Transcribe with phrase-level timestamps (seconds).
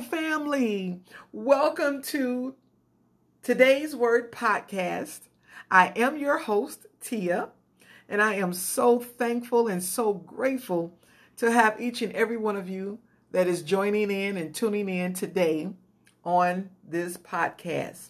[0.00, 1.00] Family.
[1.32, 2.54] Welcome to
[3.42, 5.20] today's Word Podcast.
[5.70, 7.48] I am your host, Tia,
[8.06, 10.98] and I am so thankful and so grateful
[11.38, 12.98] to have each and every one of you
[13.32, 15.70] that is joining in and tuning in today
[16.24, 18.08] on this podcast.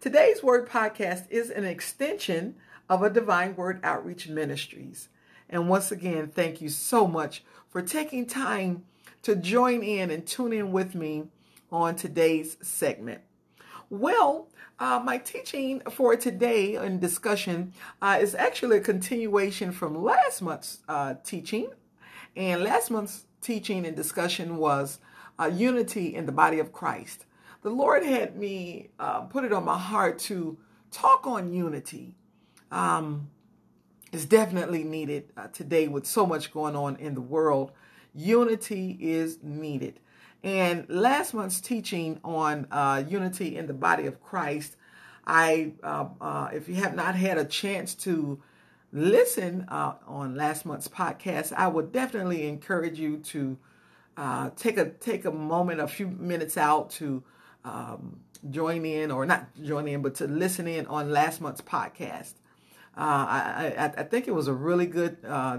[0.00, 2.54] Today's Word Podcast is an extension
[2.88, 5.08] of a Divine Word Outreach Ministries.
[5.48, 8.84] And once again, thank you so much for taking time
[9.24, 11.24] to join in and tune in with me
[11.72, 13.22] on today's segment.
[13.90, 20.42] Well, uh, my teaching for today and discussion uh, is actually a continuation from last
[20.42, 21.68] month's uh, teaching.
[22.36, 25.00] And last month's teaching and discussion was
[25.38, 27.24] uh, unity in the body of Christ.
[27.62, 30.58] The Lord had me uh, put it on my heart to
[30.90, 32.14] talk on unity.
[32.70, 33.30] Um,
[34.12, 37.72] it's definitely needed uh, today with so much going on in the world
[38.14, 40.00] unity is needed.
[40.44, 44.76] And last month's teaching on uh, unity in the body of Christ,
[45.26, 48.42] I, uh, uh, if you have not had a chance to
[48.92, 53.56] listen uh, on last month's podcast, I would definitely encourage you to
[54.18, 57.22] uh, take a take a moment, a few minutes out to
[57.64, 58.20] um,
[58.50, 62.34] join in, or not join in, but to listen in on last month's podcast.
[62.96, 65.16] Uh, I, I, I, think it was a really good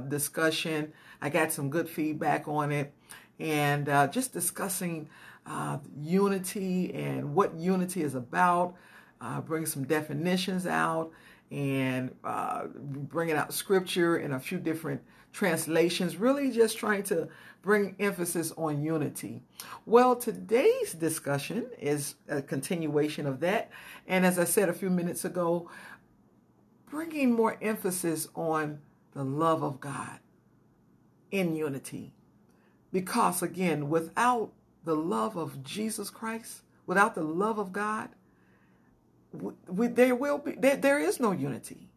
[0.07, 0.93] discussion.
[1.21, 2.93] I got some good feedback on it,
[3.39, 5.09] and uh, just discussing
[5.45, 8.75] uh, unity and what unity is about.
[9.21, 11.11] Uh, some definitions out
[11.49, 16.17] and uh, bringing out scripture in a few different translations.
[16.17, 17.29] Really, just trying to
[17.61, 19.41] bring emphasis on unity.
[19.85, 23.71] Well, today's discussion is a continuation of that,
[24.07, 25.69] and as I said a few minutes ago
[26.95, 28.79] bringing more emphasis on
[29.13, 30.19] the love of God
[31.37, 32.13] in unity.
[32.91, 34.51] Because again, without
[34.85, 38.09] the love of Jesus Christ, without the love of God,
[39.67, 41.89] we, there will be there, there is no unity.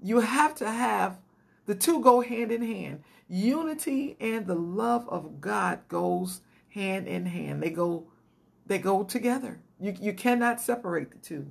[0.00, 1.18] You have to have
[1.66, 3.02] the two go hand in hand.
[3.28, 7.62] Unity and the love of God goes hand in hand.
[7.62, 8.06] They go
[8.66, 9.60] they go together.
[9.80, 11.50] You you cannot separate the two.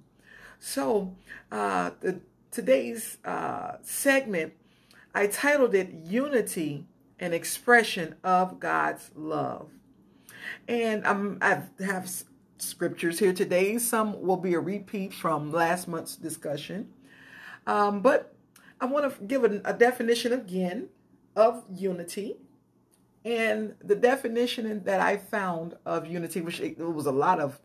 [0.59, 1.15] So
[1.51, 2.21] uh, the
[2.51, 4.53] today's uh, segment,
[5.13, 6.85] I titled it Unity
[7.19, 9.69] and Expression of God's Love.
[10.67, 12.09] And um, I have
[12.57, 13.77] scriptures here today.
[13.77, 16.89] Some will be a repeat from last month's discussion.
[17.65, 18.33] Um, but
[18.79, 20.89] I want to give a, a definition again
[21.35, 22.37] of unity.
[23.25, 27.59] And the definition that I found of unity, which it was a lot of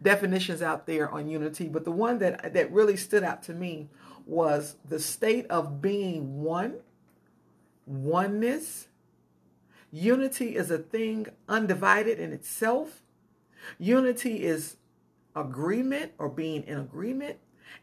[0.00, 3.90] definitions out there on unity, but the one that that really stood out to me
[4.26, 6.76] was the state of being one,
[7.86, 8.88] oneness.
[9.90, 13.02] Unity is a thing undivided in itself.
[13.78, 14.76] Unity is
[15.36, 17.38] agreement or being in agreement,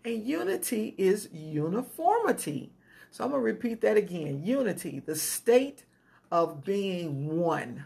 [0.06, 2.72] and unity is uniformity.
[3.10, 4.44] So I'm going to repeat that again.
[4.44, 5.86] Unity, the state
[6.32, 7.86] of being one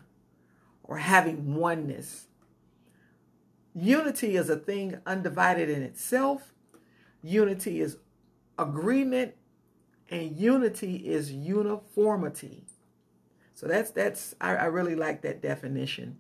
[0.84, 2.28] or having oneness.
[3.74, 6.53] Unity is a thing undivided in itself.
[7.24, 7.97] Unity is
[8.58, 9.34] agreement
[10.09, 12.63] and unity is uniformity.
[13.53, 16.17] So that's that's I, I really like that definition.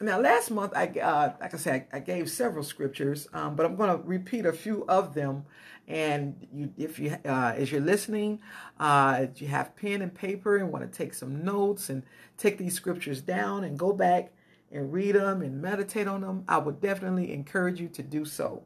[0.00, 3.76] Now, last month, I uh, like I said, I, gave several scriptures, um, but I'm
[3.76, 5.44] going to repeat a few of them.
[5.86, 8.40] And you, if you, uh, as you're listening,
[8.80, 12.02] uh, you have pen and paper and want to take some notes and
[12.36, 14.32] take these scriptures down and go back
[14.72, 18.64] and read them and meditate on them, I would definitely encourage you to do so.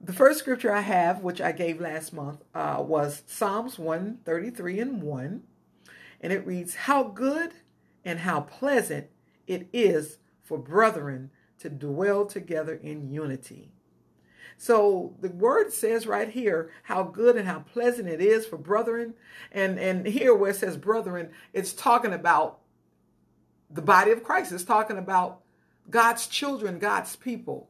[0.00, 5.02] The first scripture I have, which I gave last month, uh, was Psalms 133 and
[5.02, 5.42] 1.
[6.20, 7.52] And it reads, How good
[8.04, 9.08] and how pleasant
[9.46, 13.72] it is for brethren to dwell together in unity.
[14.58, 19.14] So the word says right here how good and how pleasant it is for brethren.
[19.52, 22.60] And, and here where it says brethren, it's talking about
[23.70, 24.52] the body of Christ.
[24.52, 25.40] It's talking about
[25.90, 27.68] God's children, God's people.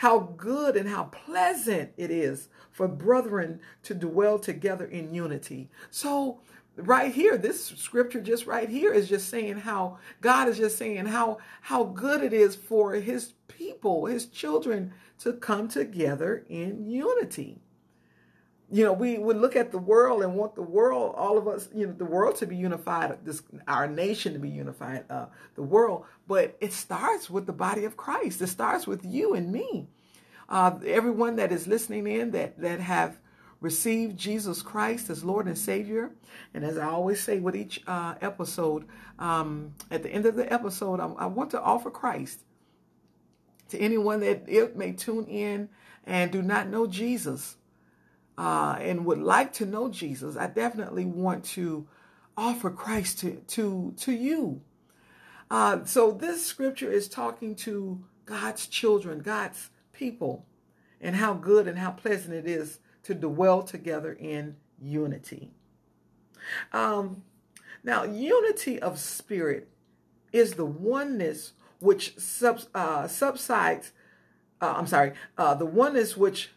[0.00, 5.68] How good and how pleasant it is for brethren to dwell together in unity.
[5.90, 6.40] So,
[6.74, 11.04] right here, this scripture just right here is just saying how God is just saying
[11.04, 17.60] how how good it is for his people, his children to come together in unity
[18.72, 21.68] you know, we would look at the world and want the world, all of us,
[21.74, 25.26] you know, the world to be unified, this our nation to be unified, uh,
[25.56, 26.04] the world.
[26.28, 28.40] But it starts with the body of Christ.
[28.40, 29.88] It starts with you and me.
[30.48, 33.18] Uh, everyone that is listening in that that have
[33.60, 36.12] received Jesus Christ as Lord and Savior.
[36.54, 38.86] And as I always say with each uh, episode,
[39.18, 42.40] um, at the end of the episode, I, I, want to offer Christ
[43.68, 45.68] to anyone that it may tune in
[46.04, 47.56] and do not know Jesus
[48.40, 50.34] uh, and would like to know Jesus.
[50.34, 51.86] I definitely want to
[52.38, 54.62] offer Christ to to to you.
[55.50, 60.46] Uh, so this scripture is talking to God's children, God's people,
[61.02, 65.50] and how good and how pleasant it is to dwell together in unity.
[66.72, 67.24] Um,
[67.84, 69.68] now, unity of spirit
[70.32, 72.14] is the oneness which
[72.74, 73.92] uh, subsides.
[74.62, 76.52] Uh, I'm sorry, uh, the oneness which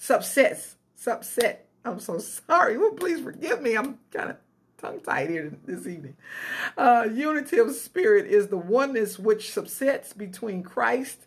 [0.00, 0.75] subsets.
[0.98, 1.58] Subset.
[1.84, 2.76] I'm so sorry.
[2.76, 3.76] Well, please forgive me.
[3.76, 4.36] I'm kind of
[4.78, 6.16] tongue tied here this evening.
[6.76, 11.26] Uh, unity of spirit is the oneness which subsets between Christ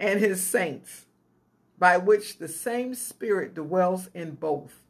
[0.00, 1.06] and his saints,
[1.78, 4.84] by which the same spirit dwells in both.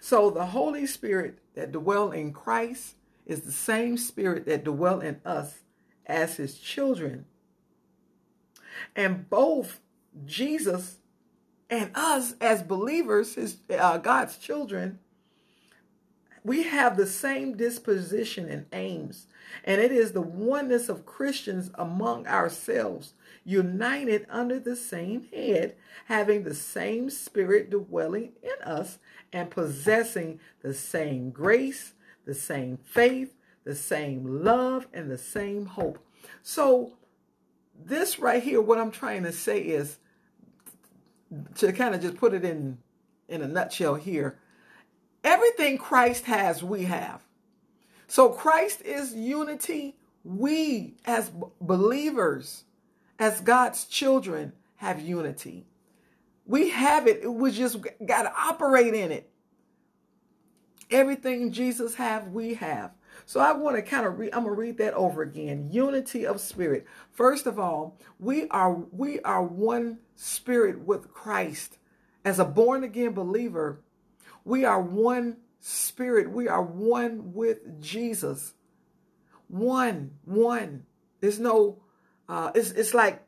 [0.00, 2.94] So the Holy Spirit that dwell in Christ
[3.26, 5.60] is the same spirit that dwell in us
[6.06, 7.26] as his children.
[8.94, 9.80] And both
[10.24, 10.98] Jesus
[11.74, 15.00] and us as believers, his uh, God's children,
[16.44, 19.26] we have the same disposition and aims,
[19.64, 25.74] and it is the oneness of Christians among ourselves, united under the same head,
[26.04, 28.98] having the same spirit dwelling in us,
[29.32, 31.94] and possessing the same grace,
[32.24, 33.34] the same faith,
[33.64, 35.98] the same love, and the same hope.
[36.42, 36.92] So,
[37.76, 39.98] this right here, what I'm trying to say is
[41.56, 42.78] to kind of just put it in
[43.28, 44.38] in a nutshell here
[45.24, 47.22] Everything Christ has, we have.
[48.06, 49.96] So Christ is unity.
[50.22, 52.64] We, as believers,
[53.18, 55.66] as God's children, have unity.
[56.44, 57.30] We have it.
[57.30, 59.30] We just got to operate in it.
[60.90, 62.92] Everything Jesus have, we have.
[63.26, 65.70] So I want to kind of read, I'm going to read that over again.
[65.70, 66.86] Unity of spirit.
[67.10, 71.78] First of all, we are we are one spirit with Christ.
[72.24, 73.82] As a born again believer,
[74.44, 76.30] we are one spirit.
[76.30, 78.54] We are one with Jesus.
[79.48, 80.84] One, one.
[81.20, 81.82] There's no,
[82.28, 83.22] uh, it's, it's like,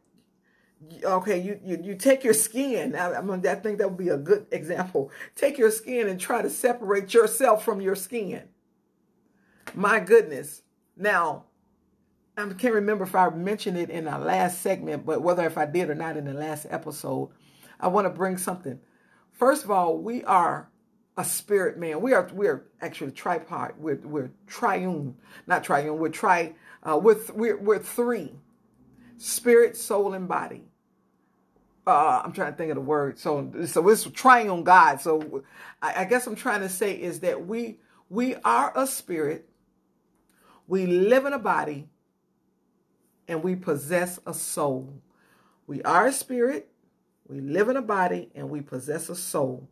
[1.03, 2.95] okay, you, you, you take your skin.
[2.95, 5.11] I, I, mean, I think that would be a good example.
[5.35, 8.49] Take your skin and try to separate yourself from your skin.
[9.75, 10.63] My goodness.
[10.97, 11.45] Now,
[12.37, 15.67] I can't remember if I mentioned it in our last segment, but whether if I
[15.67, 17.31] did or not in the last episode,
[17.81, 18.79] I want to bring something.
[19.33, 20.71] First of all, we are
[21.17, 22.01] a spirit man.
[22.01, 23.75] We are we are actually tripod.
[23.79, 25.17] We're we're triune,
[25.47, 25.99] not triune.
[25.99, 26.55] We're tri.
[26.83, 28.33] Uh, we're, we're we're three:
[29.19, 30.65] spirit, soul, and body.
[31.87, 33.19] Uh, I'm trying to think of the word.
[33.19, 35.01] So so it's triune God.
[35.01, 35.43] So
[35.81, 37.79] I, I guess I'm trying to say is that we
[38.11, 39.49] we are a spirit.
[40.67, 41.89] We live in a body,
[43.29, 45.01] and we possess a soul.
[45.67, 46.69] We are a spirit.
[47.29, 49.69] We live in a body, and we possess a soul.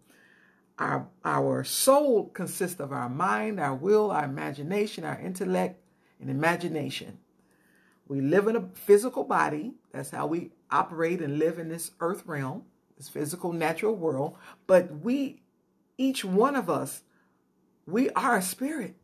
[0.79, 5.81] Our, our soul consists of our mind, our will, our imagination, our intellect,
[6.21, 7.19] and imagination.
[8.09, 9.75] We live in a physical body.
[9.93, 12.65] That's how we operate and live in this earth realm,
[12.97, 14.37] this physical, natural world.
[14.67, 15.43] But we,
[15.97, 17.03] each one of us,
[17.87, 18.97] we are a spirit.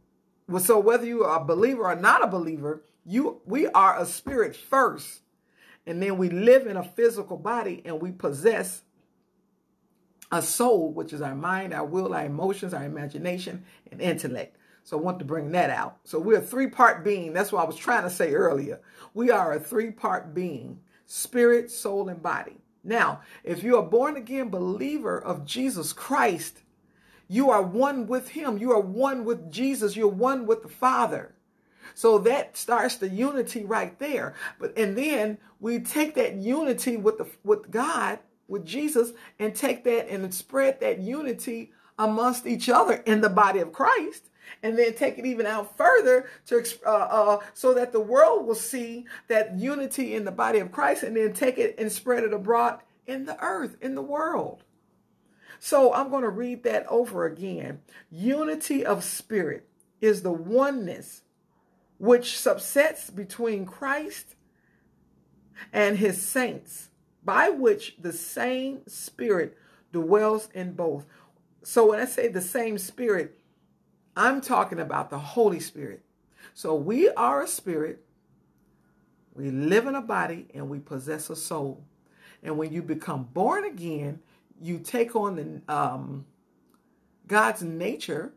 [0.59, 4.57] So whether you are a believer or not a believer, you we are a spirit
[4.57, 5.21] first.
[5.87, 8.83] And then we live in a physical body and we possess
[10.31, 14.57] a soul, which is our mind, our will, our emotions, our imagination, and intellect.
[14.85, 15.99] So I want to bring that out.
[16.05, 17.33] So we're a three part being.
[17.33, 18.81] That's what I was trying to say earlier.
[19.15, 22.59] We are a three part being spirit, soul, and body.
[22.83, 26.63] Now, if you're a born again believer of Jesus Christ,
[27.31, 28.59] you are one with Him.
[28.59, 29.95] You are one with Jesus.
[29.95, 31.33] You're one with the Father.
[31.95, 34.35] So that starts the unity right there.
[34.59, 38.19] But and then we take that unity with the with God
[38.49, 43.61] with Jesus and take that and spread that unity amongst each other in the body
[43.61, 44.25] of Christ.
[44.65, 48.57] And then take it even out further to uh, uh, so that the world will
[48.57, 52.33] see that unity in the body of Christ, and then take it and spread it
[52.33, 54.65] abroad in the earth, in the world.
[55.61, 57.83] So I'm going to read that over again.
[58.11, 59.69] Unity of spirit
[60.01, 61.21] is the oneness
[61.99, 64.37] which subsets between Christ
[65.71, 66.89] and his saints
[67.23, 69.57] by which the same spirit
[69.93, 71.05] dwells in both.
[71.63, 73.39] So when I say the same spirit,
[74.17, 76.03] I'm talking about the Holy Spirit.
[76.55, 78.03] So we are a spirit,
[79.35, 81.85] we live in a body, and we possess a soul.
[82.43, 84.21] And when you become born again,
[84.61, 86.27] you take on the um,
[87.27, 88.33] God's nature,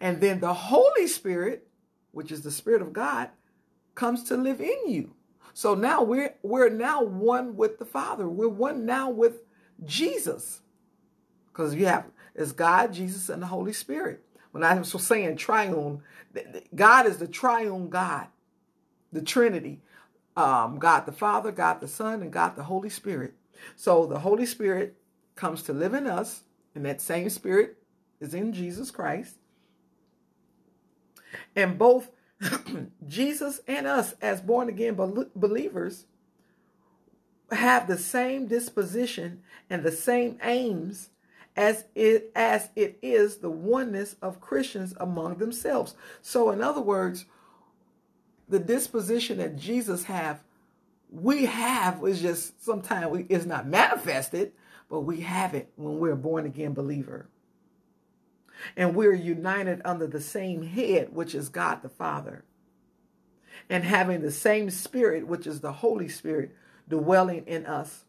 [0.00, 1.66] and then the Holy Spirit,
[2.12, 3.30] which is the Spirit of God,
[3.94, 5.14] comes to live in you.
[5.52, 8.28] So now we're we're now one with the Father.
[8.28, 9.42] We're one now with
[9.84, 10.60] Jesus.
[11.46, 14.24] Because you have it's God, Jesus, and the Holy Spirit.
[14.50, 16.02] When I was saying triune,
[16.74, 18.26] God is the triune God,
[19.12, 19.80] the Trinity.
[20.36, 23.34] Um, God the Father, God the Son, and God the Holy Spirit.
[23.76, 24.96] So the Holy Spirit
[25.36, 26.42] comes to live in us,
[26.74, 27.78] and that same Spirit
[28.20, 29.36] is in Jesus Christ.
[31.56, 32.10] And both
[33.06, 34.94] Jesus and us, as born again
[35.34, 36.06] believers,
[37.50, 41.10] have the same disposition and the same aims
[41.56, 45.94] as it as it is the oneness of Christians among themselves.
[46.20, 47.26] So in other words,
[48.48, 50.42] the disposition that Jesus have,
[51.10, 54.52] we have is just sometimes we, it's not manifested,
[54.88, 57.28] but we have it when we're a born again believer.
[58.76, 62.44] And we're united under the same head, which is God the Father.
[63.68, 66.54] And having the same spirit, which is the Holy Spirit,
[66.88, 68.04] dwelling in us.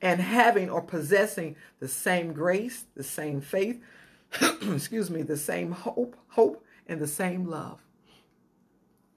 [0.00, 3.80] And having or possessing the same grace, the same faith,
[4.62, 7.80] excuse me, the same hope, hope, and the same love.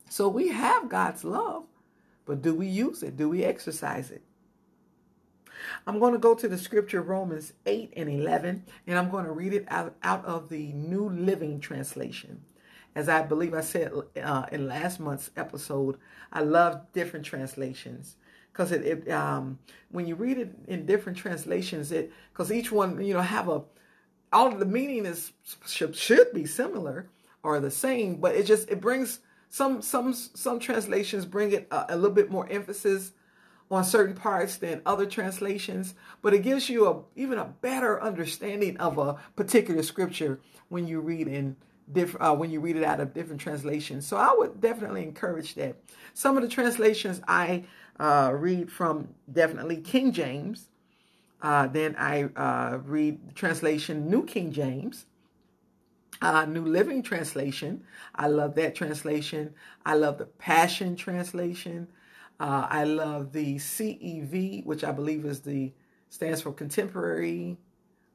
[0.09, 1.63] So we have God's love,
[2.25, 3.17] but do we use it?
[3.17, 4.21] Do we exercise it?
[5.85, 9.31] I'm going to go to the scripture Romans 8 and 11, and I'm going to
[9.31, 12.41] read it out, out of the New Living Translation.
[12.95, 15.97] As I believe I said uh, in last month's episode,
[16.31, 18.15] I love different translations
[18.51, 19.59] because it, it um,
[19.91, 23.61] when you read it in different translations, it because each one you know have a
[24.33, 25.31] all the meaning is
[25.67, 27.07] should, should be similar
[27.43, 31.85] or the same, but it just it brings some some some translations bring it a,
[31.89, 33.11] a little bit more emphasis
[33.69, 38.77] on certain parts than other translations, but it gives you a even a better understanding
[38.77, 41.55] of a particular scripture when you read in
[41.91, 44.05] different uh, when you read it out of different translations.
[44.05, 45.75] So I would definitely encourage that.
[46.13, 47.65] Some of the translations I
[47.99, 50.69] uh, read from definitely King James.
[51.41, 55.05] Uh, then I uh, read the translation New King James.
[56.19, 57.83] Uh, New Living Translation.
[58.15, 59.53] I love that translation.
[59.85, 61.87] I love the Passion Translation.
[62.39, 65.73] Uh, I love the CEV, which I believe is the
[66.09, 67.57] stands for Contemporary.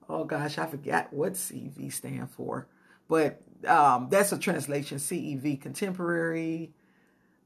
[0.09, 2.69] Oh gosh, I forgot what CEV stand for,
[3.09, 4.99] but um, that's a translation.
[4.99, 6.73] CEV, Contemporary,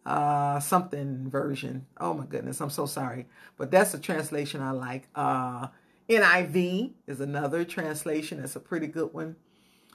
[0.04, 1.86] uh, something version.
[1.98, 5.08] Oh my goodness, I'm so sorry, but that's a translation I like.
[5.14, 5.68] Uh,
[6.08, 8.40] NIV is another translation.
[8.40, 9.36] That's a pretty good one.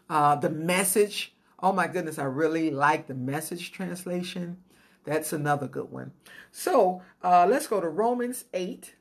[0.09, 1.33] Uh, the message.
[1.59, 4.57] Oh my goodness, I really like the message translation.
[5.05, 6.11] That's another good one.
[6.51, 8.95] So uh, let's go to Romans 8.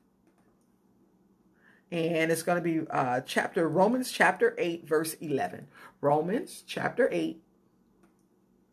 [1.93, 5.67] And it's going to be uh, chapter Romans chapter 8, verse 11.
[6.01, 7.43] Romans chapter 8,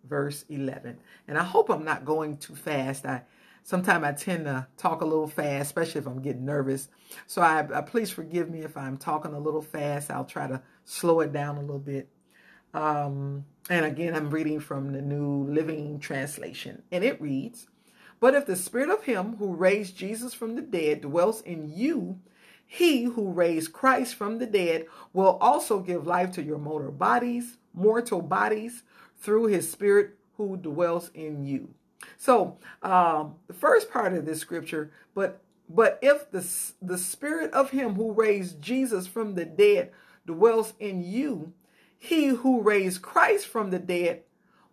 [0.08, 1.00] verse 11.
[1.28, 3.06] And I hope I'm not going too fast.
[3.06, 3.24] I
[3.64, 6.90] sometimes I tend to talk a little fast, especially if I'm getting nervous.
[7.26, 10.12] So I, I please forgive me if I'm talking a little fast.
[10.12, 12.08] I'll try to slow it down a little bit.
[12.74, 17.68] Um, and again, I'm reading from the New Living Translation, and it reads
[18.20, 22.20] But if the spirit of him who raised Jesus from the dead dwells in you,
[22.66, 27.58] he who raised Christ from the dead will also give life to your mortal bodies,
[27.74, 28.84] mortal bodies,
[29.20, 31.74] through his spirit who dwells in you.
[32.18, 36.48] So, um, the first part of this scripture, but but if the
[36.82, 39.92] the spirit of him who raised Jesus from the dead
[40.26, 41.54] dwells in you,
[41.98, 44.24] he who raised Christ from the dead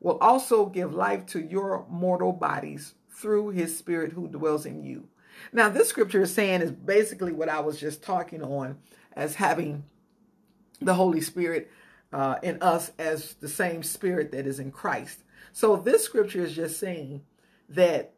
[0.01, 5.09] will also give life to your mortal bodies through his spirit who dwells in you.
[5.53, 8.79] Now, this scripture is saying is basically what I was just talking on
[9.15, 9.85] as having
[10.81, 11.71] the Holy Spirit
[12.13, 15.23] uh, in us as the same spirit that is in Christ.
[15.53, 17.23] So, this scripture is just saying
[17.69, 18.15] that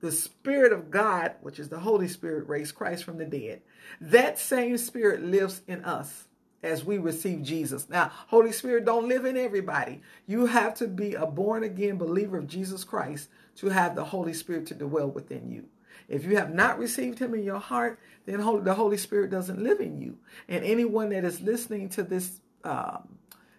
[0.00, 3.62] the Spirit of God, which is the Holy Spirit, raised Christ from the dead.
[4.00, 6.25] That same Spirit lives in us
[6.66, 7.88] as we receive Jesus.
[7.88, 10.02] Now, Holy Spirit don't live in everybody.
[10.26, 14.34] You have to be a born again believer of Jesus Christ to have the Holy
[14.34, 15.66] Spirit to dwell within you.
[16.08, 19.80] If you have not received him in your heart, then the Holy Spirit doesn't live
[19.80, 20.18] in you.
[20.48, 23.18] And anyone that is listening to this um,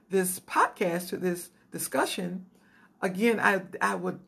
[0.10, 2.46] this podcast, to this discussion,
[3.02, 4.20] again, I I would,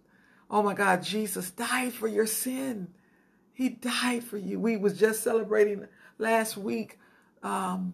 [0.50, 2.90] oh my God, Jesus died for your sin.
[3.54, 4.60] He died for you.
[4.60, 5.86] We was just celebrating
[6.18, 6.98] last week
[7.44, 7.94] um,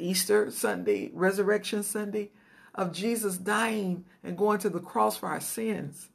[0.00, 2.30] Easter Sunday, Resurrection Sunday,
[2.74, 6.08] of Jesus dying and going to the cross for our sins,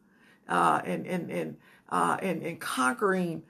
[0.50, 1.58] uh, and and and
[1.90, 3.44] uh, and and conquering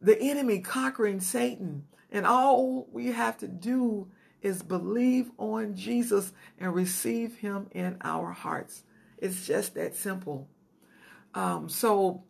[0.00, 4.08] the enemy, conquering Satan, And all we have to do
[4.40, 8.84] is believe on Jesus and receive him in our hearts.
[9.18, 10.48] It's just that simple.
[11.34, 12.22] Um, so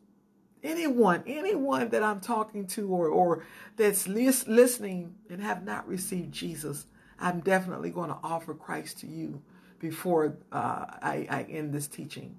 [0.63, 3.45] anyone, anyone that I'm talking to or, or
[3.77, 6.87] that's lis- listening and have not received Jesus,
[7.21, 9.43] I'm definitely going to offer Christ to you
[9.79, 12.37] before uh, I, I, end this teaching.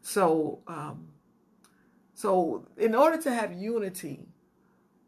[0.00, 1.08] So, um,
[2.14, 4.26] so in order to have unity,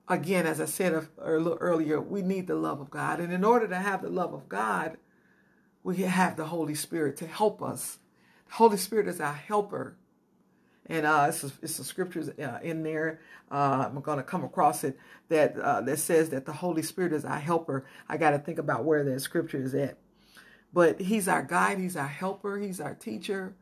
[0.09, 3.33] again, as I said a, a little earlier, we need the love of God, and
[3.33, 4.99] in order to have the love of God,
[5.83, 7.99] we have the Holy Spirit to help us.
[8.47, 9.97] The Holy Spirit is our helper
[10.87, 13.21] and uh, it's, a, it's a scriptures uh, in there.
[13.51, 14.99] Uh, I'm going to come across it
[15.29, 17.87] that uh, that says that the Holy Spirit is our helper.
[18.09, 19.99] I got to think about where that scripture is at.
[20.73, 21.79] But He's our guide.
[21.79, 22.59] He's our helper.
[22.59, 23.55] He's our teacher,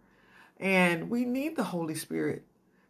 [0.59, 2.45] and we need the Holy Spirit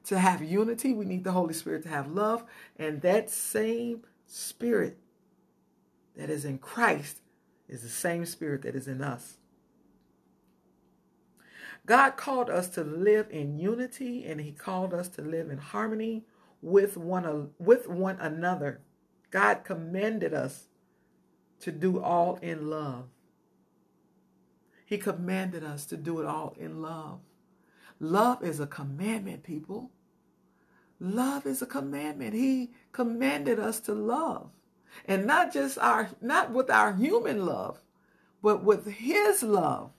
[0.05, 0.95] to have unity.
[0.95, 2.45] We need the Holy Spirit to have love,
[2.79, 4.97] and that same Spirit
[6.17, 7.21] that is in Christ
[7.69, 9.39] is the same Spirit that is in us.
[11.87, 16.25] God called us to live in unity and he called us to live in harmony
[16.61, 18.81] with one, with one another.
[19.31, 20.69] God commanded us
[21.61, 23.07] to do all in love.
[24.85, 27.21] He commanded us to do it all in love.
[27.99, 29.91] Love is a commandment, people.
[31.01, 32.35] Love is a commandment.
[32.35, 34.51] He commanded us to love.
[35.07, 37.81] And not just our not with our human love,
[38.43, 39.91] but with his love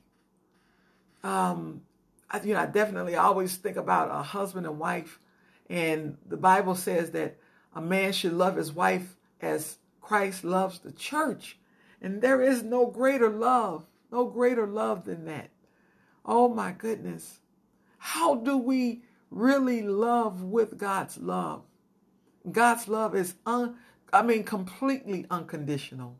[1.24, 1.82] um,
[2.30, 5.20] I, you know, I definitely always think about a husband and wife,
[5.70, 7.38] and the Bible says that
[7.76, 11.58] a man should love his wife as Christ loves the church,
[12.02, 15.50] and there is no greater love, no greater love than that.
[16.26, 17.40] Oh my goodness,
[17.98, 21.64] how do we really love with God's love?
[22.52, 23.78] God's love is un,
[24.12, 26.18] I mean, completely unconditional.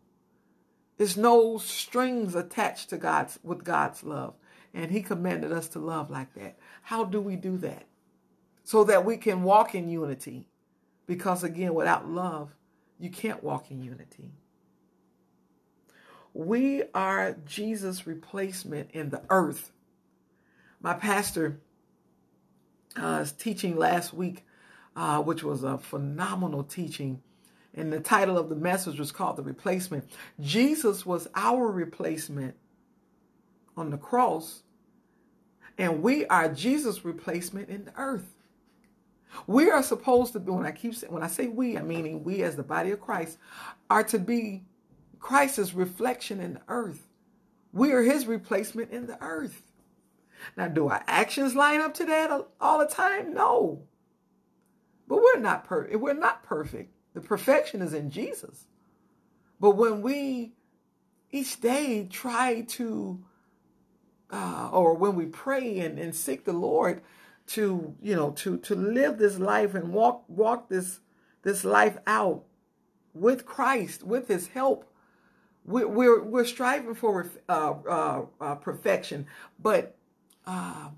[0.98, 4.36] There's no strings attached to God's with God's love.
[4.74, 6.58] And he commanded us to love like that.
[6.82, 7.86] How do we do that?
[8.64, 10.48] So that we can walk in unity.
[11.06, 12.56] Because again, without love,
[13.00, 14.32] you can't walk in unity.
[16.34, 19.72] We are Jesus' replacement in the earth.
[20.82, 21.60] My pastor
[22.96, 24.44] uh, was teaching last week,
[24.96, 27.22] uh, which was a phenomenal teaching.
[27.76, 30.10] And the title of the message was called The Replacement.
[30.40, 32.56] Jesus was our replacement
[33.76, 34.63] on the cross,
[35.78, 38.26] and we are Jesus' replacement in the earth.
[39.48, 42.24] We are supposed to be, when I keep saying, when I say we, I'm meaning
[42.24, 43.38] we as the body of Christ,
[43.90, 44.64] are to be
[45.20, 47.08] Christ's reflection in the earth.
[47.72, 49.64] We are his replacement in the earth.
[50.56, 53.34] Now, do our actions line up to that all the time?
[53.34, 53.84] No.
[55.08, 56.00] But we're not perfect.
[56.00, 56.94] We're not perfect.
[57.14, 58.68] The perfection is in Jesus.
[59.60, 60.54] But when we
[61.32, 63.24] each day try to
[64.32, 67.02] uh, or when we pray and, and seek the Lord
[67.48, 71.00] to, you know, to to live this life and walk walk this
[71.44, 72.44] this life out
[73.14, 74.92] with Christ, with His help,
[75.66, 79.28] we're we're, we're striving for uh, uh, uh, perfection.
[79.60, 79.96] But
[80.46, 80.90] uh,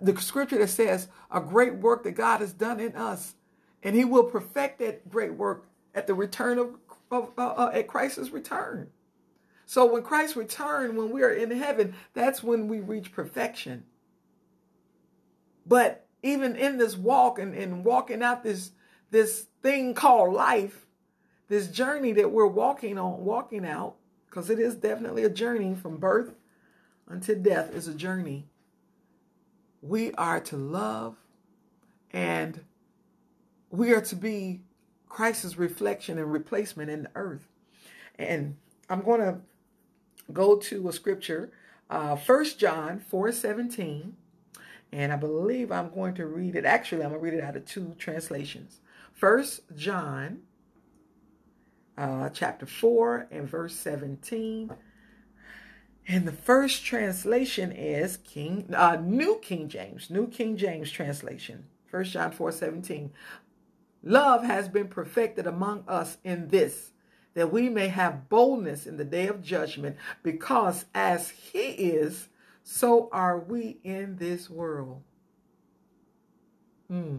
[0.00, 3.34] the scripture that says a great work that God has done in us,
[3.82, 6.76] and He will perfect that great work at the return of,
[7.10, 8.88] of uh, at Christ's return.
[9.68, 13.84] So when Christ returned, when we are in heaven, that's when we reach perfection.
[15.66, 18.70] But even in this walk and, and walking out this
[19.10, 20.86] this thing called life,
[21.48, 25.98] this journey that we're walking on, walking out, because it is definitely a journey from
[25.98, 26.32] birth
[27.06, 28.46] until death is a journey.
[29.82, 31.16] We are to love
[32.10, 32.64] and
[33.70, 34.62] we are to be
[35.10, 37.46] Christ's reflection and replacement in the earth.
[38.18, 38.56] And
[38.88, 39.40] I'm going to
[40.32, 41.50] go to a scripture,
[41.90, 44.16] uh, 1 John 4 17.
[44.90, 46.64] And I believe I'm going to read it.
[46.64, 48.80] Actually, I'm going to read it out of two translations.
[49.12, 50.40] First John
[51.98, 54.70] uh, chapter 4 and verse 17.
[56.06, 61.66] And the first translation is King uh, New King James, New King James translation.
[61.86, 63.10] First John 4 17.
[64.02, 66.92] Love has been perfected among us in this,
[67.38, 72.28] that we may have boldness in the day of judgment, because as he is,
[72.64, 75.00] so are we in this world.
[76.88, 77.18] Hmm.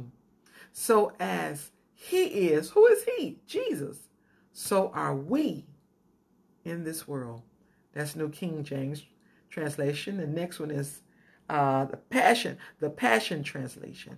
[0.73, 3.39] So as he is, who is he?
[3.47, 4.10] Jesus.
[4.51, 5.67] So are we
[6.65, 7.43] in this world.
[7.93, 9.05] That's New King James
[9.49, 10.17] translation.
[10.17, 10.99] The next one is
[11.49, 14.17] uh, the Passion, the Passion translation.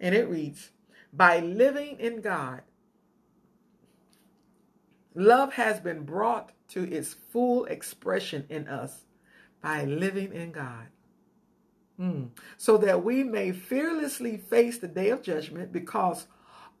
[0.00, 0.70] And it reads,
[1.12, 2.62] By living in God,
[5.14, 9.04] love has been brought to its full expression in us
[9.60, 10.86] by living in God.
[11.98, 12.30] Mm.
[12.56, 16.26] So that we may fearlessly face the day of judgment because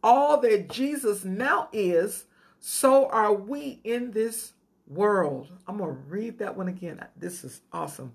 [0.02, 2.24] all that Jesus now is,
[2.58, 4.52] so are we in this
[4.86, 5.52] world.
[5.66, 7.04] I'm going to read that one again.
[7.16, 8.14] This is awesome.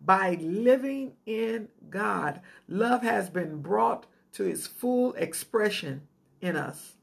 [0.00, 6.02] By living in God, love has been brought to its full expression
[6.40, 6.94] in us.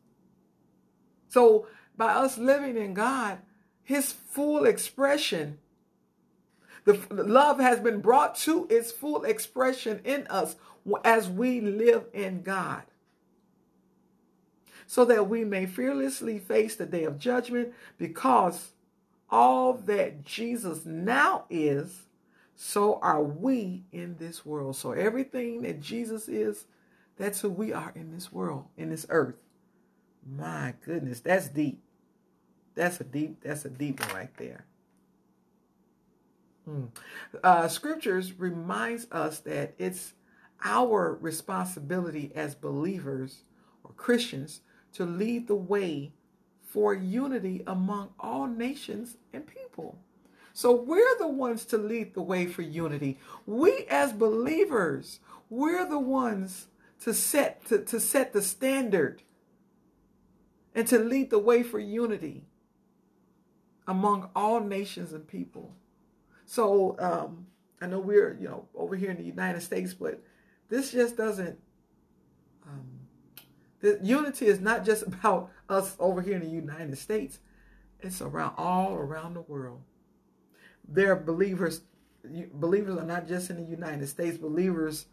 [1.30, 3.40] So, by us living in God,
[3.84, 5.60] His full expression,
[6.86, 10.56] the, the love has been brought to its full expression in us
[11.04, 12.84] as we live in God
[14.86, 18.72] so that we may fearlessly face the day of judgment because
[19.30, 22.04] all that Jesus now is,
[22.56, 24.76] so are we in this world.
[24.76, 26.66] So everything that Jesus is,
[27.18, 29.36] that's who we are in this world, in this earth.
[30.26, 31.82] My goodness, that's deep.
[32.76, 34.66] That's a deep, that's a deep one right there.
[36.66, 36.86] Hmm.
[37.44, 40.14] Uh, scriptures reminds us that it's
[40.64, 43.44] our responsibility as believers
[43.84, 44.62] or Christians
[44.94, 46.14] to lead the way
[46.64, 50.00] for unity among all nations and people.
[50.54, 53.20] So we're the ones to lead the way for unity.
[53.46, 56.68] We as believers, we're the ones
[57.04, 59.22] to set to, to set the standard
[60.74, 62.46] and to lead the way for unity
[63.88, 65.74] among all nations and people.
[66.46, 67.48] So um,
[67.82, 70.22] I know we're you know over here in the United States, but
[70.70, 71.60] this just doesn't
[72.66, 73.00] um,
[73.82, 77.40] the unity is not just about us over here in the United States.
[78.00, 79.82] It's around all around the world.
[80.88, 81.82] There are believers.
[82.54, 84.38] Believers are not just in the United States.
[84.38, 85.08] Believers,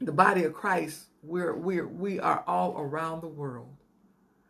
[0.00, 3.74] the body of Christ, we're we're we are all around the world.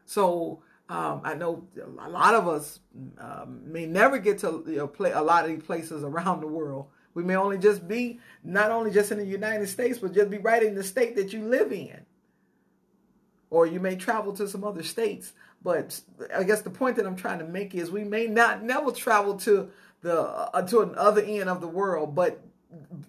[0.05, 1.67] So um, I know
[2.01, 2.81] a lot of us
[3.19, 6.47] um, may never get to you know, play a lot of these places around the
[6.47, 6.87] world.
[7.15, 10.39] We may only just be not only just in the United States, but just be
[10.39, 12.07] right in the state that you live in.
[13.51, 15.33] Or you may travel to some other states.
[15.65, 16.01] But
[16.35, 19.37] I guess the point that I'm trying to make is we may not never travel
[19.39, 19.71] to
[20.03, 22.41] the uh, to another end of the world, but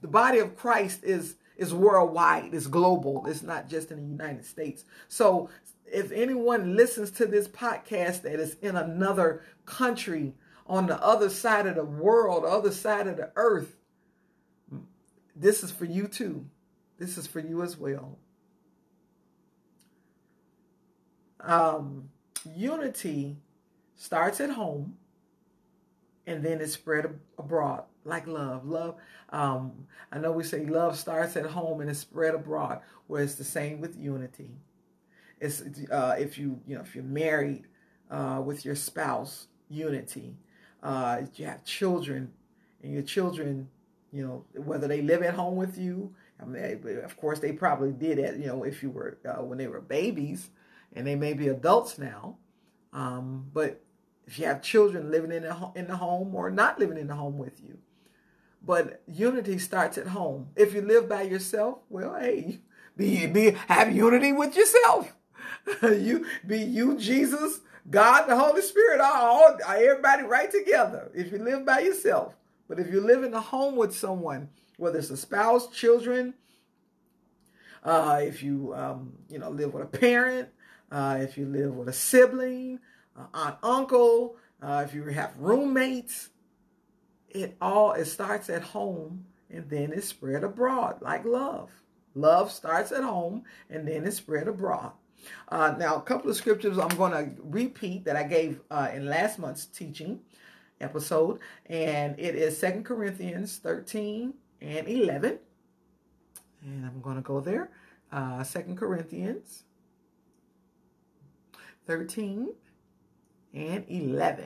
[0.01, 3.25] the body of Christ is is worldwide, it's global.
[3.27, 4.85] It's not just in the United States.
[5.09, 5.49] So
[5.85, 10.33] if anyone listens to this podcast that is in another country
[10.65, 13.75] on the other side of the world, other side of the earth,
[15.35, 16.45] this is for you too.
[16.97, 18.17] This is for you as well.
[21.41, 22.09] Um,
[22.55, 23.35] unity
[23.97, 24.95] starts at home
[26.25, 28.65] and then it's spread abroad like love.
[28.65, 28.95] Love,
[29.29, 33.35] um, I know we say love starts at home and it's spread abroad, where it's
[33.35, 34.51] the same with unity.
[35.39, 37.67] It's uh, if you you know if you're married
[38.09, 40.35] uh, with your spouse, unity.
[40.81, 42.31] Uh, you have children,
[42.81, 43.69] and your children
[44.11, 46.13] you know, whether they live at home with you.
[46.41, 49.57] I mean, of course, they probably did it, you know, if you were, uh, when
[49.57, 50.49] they were babies
[50.93, 52.37] and they may be adults now.
[52.93, 53.81] Um, but
[54.25, 55.43] if you have children living in
[55.75, 57.77] in the home or not living in the home with you.
[58.61, 60.49] But unity starts at home.
[60.55, 62.59] If you live by yourself, well, hey,
[62.97, 65.13] be, be have unity with yourself.
[65.83, 71.09] you be you, Jesus, God, the Holy Spirit, all, everybody right together.
[71.13, 72.35] If you live by yourself,
[72.67, 76.35] but if you live in a home with someone, whether it's a spouse, children,
[77.83, 80.49] uh, if you um, you know live with a parent,
[80.91, 82.79] uh, if you live with a sibling,
[83.17, 86.29] uh, aunt, uncle, uh, if you have roommates,
[87.29, 91.71] it all it starts at home and then it's spread abroad like love.
[92.15, 94.91] Love starts at home and then it's spread abroad.
[95.49, 99.05] Uh, now, a couple of scriptures I'm going to repeat that I gave uh, in
[99.05, 100.21] last month's teaching
[100.79, 105.39] episode, and it is Second Corinthians 13 and 11.
[106.61, 107.69] And I'm going to go there.
[108.11, 109.63] Uh, 2 Corinthians
[111.85, 112.53] 13
[113.53, 114.45] and 11.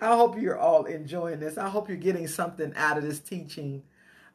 [0.00, 1.58] I hope you're all enjoying this.
[1.58, 3.82] I hope you're getting something out of this teaching.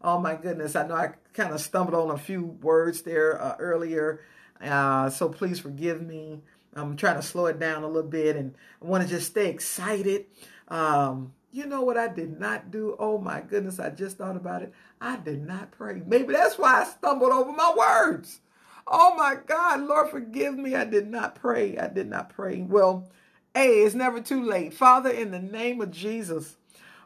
[0.01, 0.75] Oh my goodness.
[0.75, 4.21] I know I kind of stumbled on a few words there uh, earlier.
[4.62, 6.41] Uh, so please forgive me.
[6.75, 9.49] I'm trying to slow it down a little bit and I want to just stay
[9.49, 10.25] excited.
[10.67, 12.95] Um, you know what I did not do?
[12.97, 14.73] Oh my goodness, I just thought about it.
[15.01, 16.01] I did not pray.
[16.06, 18.39] Maybe that's why I stumbled over my words.
[18.88, 20.75] Oh my God, Lord, forgive me.
[20.75, 21.77] I did not pray.
[21.77, 22.62] I did not pray.
[22.62, 23.10] Well,
[23.54, 24.74] hey, it's never too late.
[24.74, 26.58] Father, in the name of Jesus,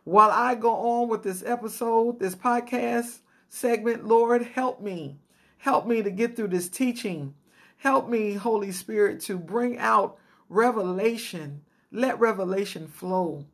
[0.04, 5.18] while I go on with this episode, this podcast segment, Lord, help me
[5.66, 7.34] Help me to get through this teaching.
[7.78, 11.62] Help me, Holy Spirit, to bring out revelation.
[11.92, 13.46] Let revelation flow.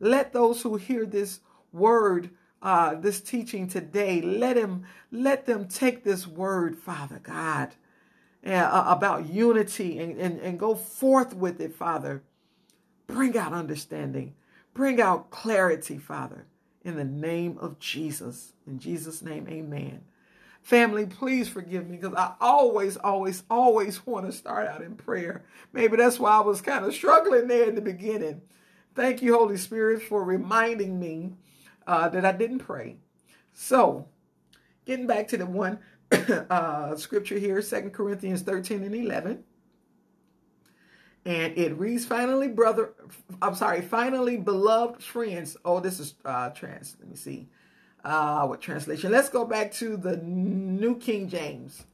[0.00, 1.38] Let those who hear this
[1.72, 7.76] word, uh, this teaching today, let him, let them take this word, Father God,
[8.44, 12.24] uh, about unity and, and, and go forth with it, Father.
[13.10, 14.34] Bring out understanding.
[14.74, 16.46] Bring out clarity, Father,
[16.84, 18.52] in the name of Jesus.
[18.66, 20.02] In Jesus' name, amen.
[20.62, 25.44] Family, please forgive me because I always, always, always want to start out in prayer.
[25.72, 28.42] Maybe that's why I was kind of struggling there in the beginning.
[28.94, 31.32] Thank you, Holy Spirit, for reminding me
[31.86, 32.96] uh, that I didn't pray.
[33.54, 34.06] So,
[34.84, 35.78] getting back to the one
[36.12, 39.44] uh, scripture here, Second Corinthians 13 and 11.
[41.24, 42.94] And it reads, finally, brother,
[43.42, 45.56] I'm sorry, finally, beloved friends.
[45.64, 46.96] Oh, this is uh, trans.
[46.98, 47.48] Let me see
[48.04, 49.12] uh, what translation.
[49.12, 51.84] Let's go back to the New King James.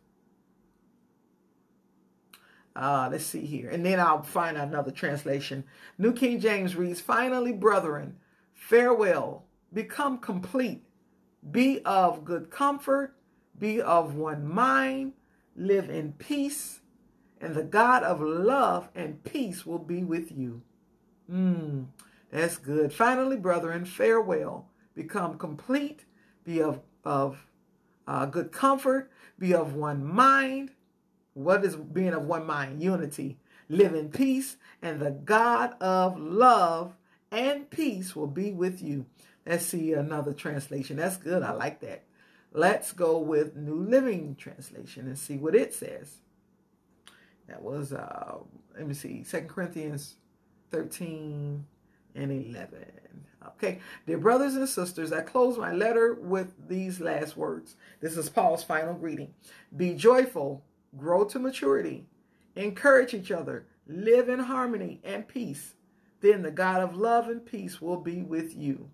[2.76, 3.70] Uh, let's see here.
[3.70, 5.64] And then I'll find another translation.
[5.98, 8.16] New King James reads, Finally, brethren,
[8.54, 10.84] farewell, become complete,
[11.50, 13.16] be of good comfort,
[13.58, 15.14] be of one mind,
[15.56, 16.80] live in peace,
[17.40, 20.62] and the God of love and peace will be with you.
[21.30, 21.86] Mm,
[22.30, 22.92] that's good.
[22.92, 26.04] Finally, brethren, farewell, become complete,
[26.44, 27.46] be of, of
[28.06, 30.70] uh, good comfort, be of one mind.
[31.34, 32.82] What is being of one mind?
[32.82, 33.38] Unity.
[33.68, 36.94] Live in peace, and the God of love
[37.32, 39.06] and peace will be with you.
[39.44, 40.96] Let's see another translation.
[40.96, 41.42] That's good.
[41.42, 42.04] I like that.
[42.52, 46.20] Let's go with New Living Translation and see what it says.
[47.48, 48.38] That was, uh,
[48.76, 50.16] let me see, Second Corinthians
[50.70, 51.64] 13
[52.14, 52.86] and 11.
[53.46, 57.76] Okay, dear brothers and sisters, I close my letter with these last words.
[58.00, 59.34] This is Paul's final greeting.
[59.76, 60.64] Be joyful,
[60.96, 62.06] grow to maturity,
[62.56, 65.74] encourage each other, live in harmony and peace.
[66.20, 68.90] Then the God of love and peace will be with you.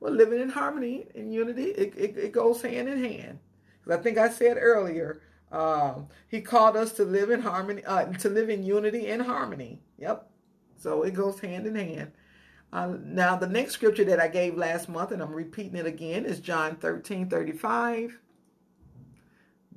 [0.00, 3.38] Well, living in harmony and unity, it, it, it goes hand in hand.
[3.90, 8.28] I think I said earlier, um, he called us to live in harmony, uh, to
[8.28, 9.80] live in unity and harmony.
[9.98, 10.28] Yep.
[10.76, 12.12] So it goes hand in hand.
[12.72, 16.26] Uh, now, the next scripture that I gave last month, and I'm repeating it again,
[16.26, 18.18] is John 13 35.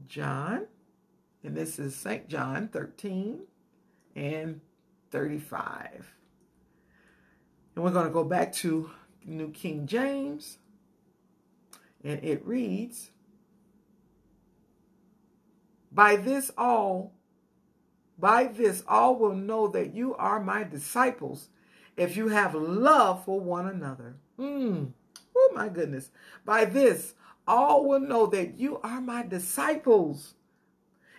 [0.08, 0.68] John,
[1.42, 2.28] and this is St.
[2.28, 3.44] John 13
[4.16, 4.60] and
[5.12, 6.14] 35.
[7.76, 8.92] And we're going to go back to
[9.26, 10.58] New King James,
[12.04, 13.12] and it reads
[15.92, 17.14] By this all,
[18.18, 21.50] by this all will know that you are my disciples
[21.98, 24.16] if you have love for one another.
[24.40, 24.92] Mm.
[25.36, 26.12] Oh, my goodness.
[26.46, 27.14] By this,
[27.48, 30.36] all will know that you are my disciples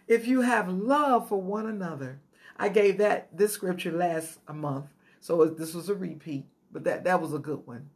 [0.08, 2.20] if you have love for one another.
[2.56, 4.86] I gave that this scripture last a month,
[5.20, 7.90] so this was a repeat, but that that was a good one.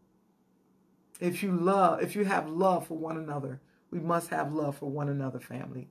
[1.21, 3.61] If you love, if you have love for one another,
[3.91, 5.89] we must have love for one another, family.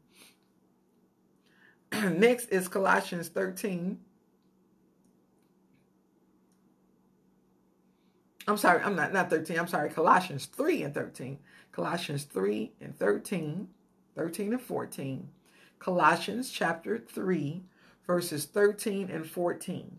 [2.18, 4.00] Next is Colossians 13,
[8.48, 9.58] I'm sorry, I'm not not 13.
[9.58, 11.40] I'm sorry, Colossians 3 and 13.
[11.72, 13.68] Colossians 3 and 13,
[14.16, 15.30] 13 and 14.
[15.80, 17.64] Colossians chapter 3,
[18.06, 19.98] verses 13 and 14.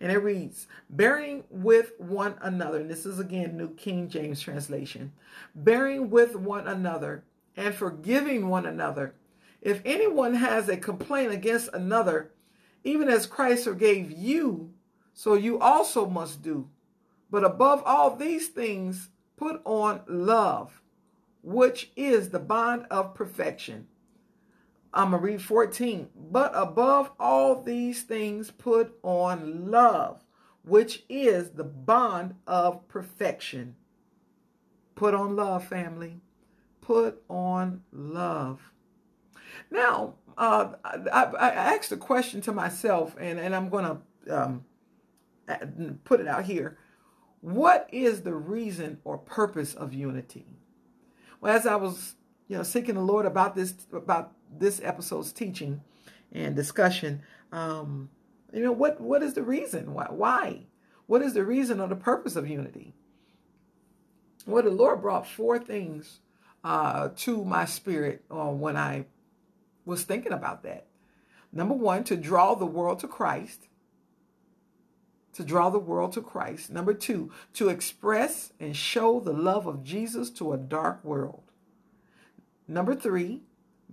[0.00, 5.12] And it reads, bearing with one another, and this is again New King James translation,
[5.54, 7.24] bearing with one another
[7.56, 9.14] and forgiving one another.
[9.60, 12.32] If anyone has a complaint against another,
[12.84, 14.72] even as Christ forgave you,
[15.12, 16.68] so you also must do.
[17.30, 20.80] But above all these things, put on love,
[21.42, 23.88] which is the bond of perfection.
[24.92, 26.08] I'm going to read 14.
[26.30, 30.24] But above all these things, put on love,
[30.64, 33.76] which is the bond of perfection.
[34.94, 36.20] Put on love, family.
[36.80, 38.72] Put on love.
[39.70, 43.84] Now, uh, I, I, asked a question to myself, and, and I'm going
[44.26, 44.64] to um,
[46.04, 46.78] put it out here.
[47.40, 50.46] What is the reason or purpose of unity?
[51.40, 52.14] Well, as I was,
[52.48, 55.82] you know, seeking the Lord about this about this episode's teaching
[56.32, 58.10] and discussion, um,
[58.52, 59.94] you know, what what is the reason?
[59.94, 60.06] Why?
[60.10, 60.66] Why?
[61.06, 62.92] What is the reason or the purpose of unity?
[64.46, 66.20] Well, the Lord brought four things
[66.64, 69.06] uh, to my spirit uh, when I
[69.88, 70.86] was thinking about that.
[71.52, 73.68] Number one, to draw the world to Christ
[75.38, 76.68] to draw the world to Christ.
[76.68, 81.44] Number two, to express and show the love of Jesus to a dark world.
[82.66, 83.42] Number three,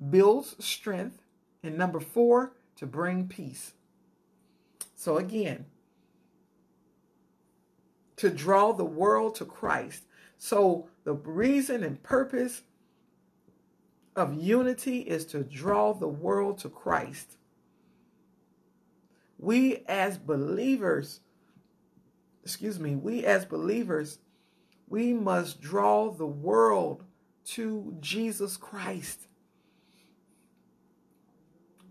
[0.10, 1.22] builds strength.
[1.62, 3.74] And number four, to bring peace.
[4.96, 5.66] So again,
[8.16, 10.02] to draw the world to Christ.
[10.40, 12.64] So the reason and purpose
[14.16, 17.38] of unity is to draw the world to Christ.
[19.38, 21.20] We as believers,
[22.44, 24.20] excuse me, we as believers,
[24.88, 27.04] we must draw the world
[27.46, 29.28] to Jesus Christ.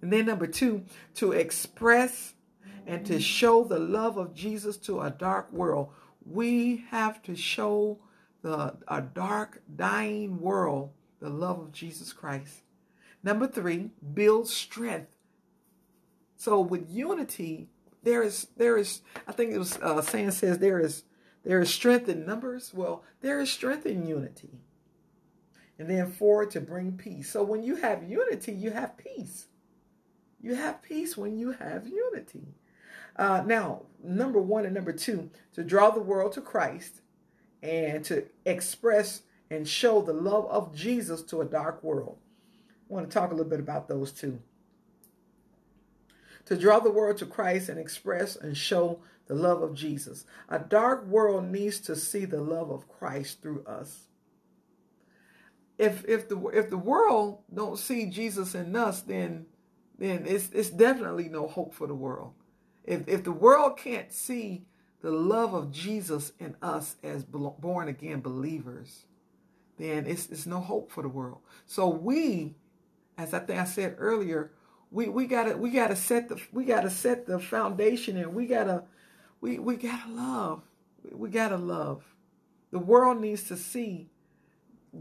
[0.01, 0.85] And then number two,
[1.15, 2.35] to express
[2.87, 5.89] and to show the love of Jesus to a dark world.
[6.27, 7.99] We have to show
[8.43, 10.91] the a dark, dying world
[11.25, 12.61] the love of Jesus Christ.
[13.23, 15.17] Number three, build strength.
[16.37, 17.71] So with unity,
[18.03, 21.05] there is there is I think it was uh, saying says there is
[21.43, 22.73] there is strength in numbers.
[22.75, 24.61] Well, there is strength in unity.
[25.79, 27.31] And then four to bring peace.
[27.31, 29.47] So when you have unity, you have peace.
[30.43, 32.55] You have peace when you have unity.
[33.17, 37.01] Uh, now, number one and number two, to draw the world to Christ
[37.63, 39.23] and to express
[39.55, 42.19] and show the love of Jesus to a dark world.
[42.91, 44.41] I want to talk a little bit about those two.
[46.47, 50.27] To draw the world to Christ and express and show the love of Jesus.
[50.49, 54.09] A dark world needs to see the love of Christ through us.
[55.79, 59.47] If if the if the world don't see Jesus in us, then
[59.99, 62.35] then it's it's definitely no hope for the world.
[62.85, 64.67] If if the world can't see
[65.01, 69.07] the love of Jesus in us as born again believers,
[69.79, 71.39] then it's, it's no hope for the world.
[71.67, 72.55] So we,
[73.19, 74.53] as I think I said earlier,
[74.91, 78.85] we, we gotta we gotta set the we gotta set the foundation and we gotta
[79.41, 80.63] we we gotta love.
[81.11, 82.05] We gotta love.
[82.71, 84.11] The world needs to see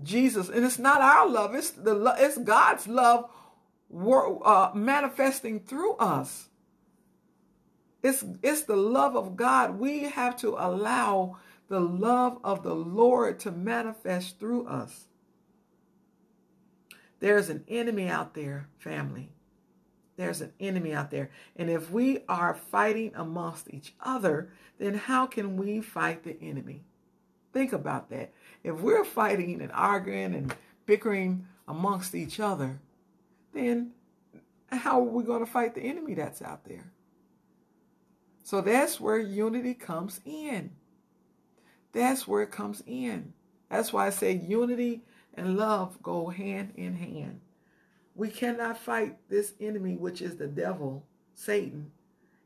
[0.02, 3.30] Jesus, and it's not our love; it's the it's God's love
[3.96, 6.50] uh, manifesting through us.
[8.02, 9.80] It's it's the love of God.
[9.80, 11.38] We have to allow
[11.70, 15.06] the love of the Lord to manifest through us.
[17.20, 19.30] There's an enemy out there, family.
[20.18, 21.32] There's an enemy out there.
[21.56, 26.84] And if we are fighting amongst each other, then how can we fight the enemy?
[27.54, 28.34] Think about that.
[28.64, 32.80] If we're fighting and arguing and bickering amongst each other,
[33.54, 33.92] then
[34.68, 36.92] how are we going to fight the enemy that's out there?
[38.44, 40.72] So that's where unity comes in.
[41.94, 43.34] That's where it comes in.
[43.70, 45.04] That's why I say unity
[45.34, 47.40] and love go hand in hand.
[48.16, 51.92] We cannot fight this enemy, which is the devil, Satan,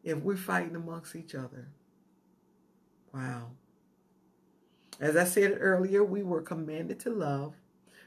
[0.03, 1.67] if we're fighting amongst each other.
[3.13, 3.51] Wow.
[4.99, 7.55] As I said earlier, we were commanded to love,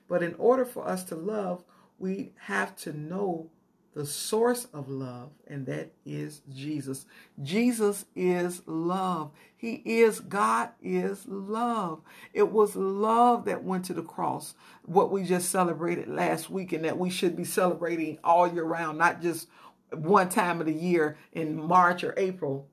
[0.08, 1.62] but in order for us to love,
[1.98, 3.50] we have to know
[3.94, 7.06] the source of love, and that is Jesus.
[7.42, 9.32] Jesus is love.
[9.56, 12.00] He is, God is love.
[12.32, 16.84] It was love that went to the cross, what we just celebrated last week, and
[16.84, 19.48] that we should be celebrating all year round, not just
[19.92, 22.68] one time of the year in March or April,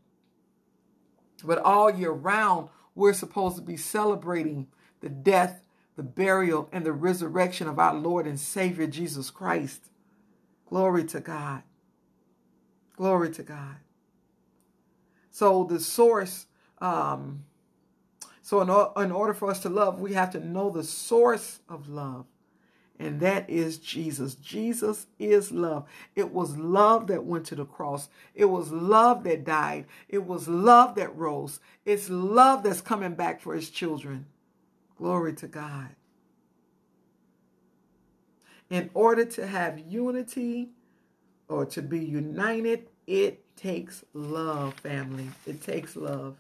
[1.44, 4.68] but all year round, we're supposed to be celebrating
[5.02, 5.64] the death,
[5.96, 9.90] the burial, and the resurrection of our Lord and Savior Jesus Christ.
[10.70, 11.64] Glory to God.
[12.96, 13.78] Glory to God.
[15.32, 16.48] So the source,
[16.80, 17.46] um,
[18.42, 21.90] so in, in order for us to love, we have to know the source of
[21.90, 22.26] love.
[23.00, 24.34] And that is Jesus.
[24.34, 25.86] Jesus is love.
[26.16, 28.10] It was love that went to the cross.
[28.34, 29.86] It was love that died.
[30.10, 31.60] It was love that rose.
[31.86, 34.26] It's love that's coming back for his children.
[34.98, 35.90] Glory to God
[38.70, 40.70] in order to have unity
[41.48, 45.30] or to be united, it takes love, family.
[45.46, 46.36] It takes love.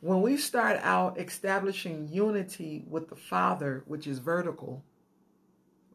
[0.00, 4.84] When we start out establishing unity with the Father, which is vertical,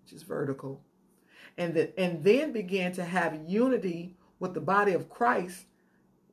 [0.01, 0.81] which is vertical,
[1.59, 5.65] and, that, and then begin to have unity with the body of Christ,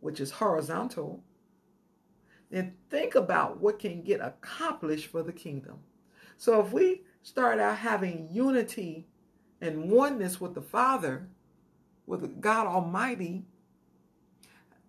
[0.01, 1.23] which is horizontal,
[2.51, 5.81] then think about what can get accomplished for the kingdom.
[6.37, 9.07] So if we start out having unity
[9.61, 11.28] and oneness with the Father,
[12.07, 13.45] with God Almighty,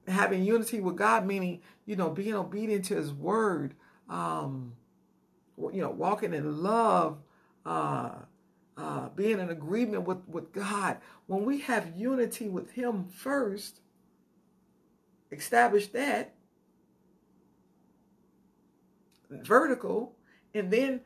[0.08, 3.76] having unity with God, meaning, you know, being obedient to His word,
[4.10, 4.74] um,
[5.58, 7.18] you know, walking in love,
[7.66, 8.12] uh,
[8.78, 10.98] uh, being in agreement with, with God.
[11.26, 13.82] When we have unity with Him first,
[15.32, 16.36] establish that
[19.30, 20.16] vertical,
[20.54, 21.02] and then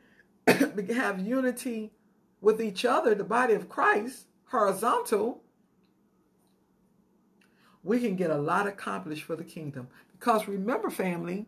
[0.94, 1.92] have unity
[2.40, 5.42] with each other, the body of Christ, horizontal,
[7.82, 9.88] we can get a lot accomplished for the kingdom.
[10.12, 11.46] Because remember, family,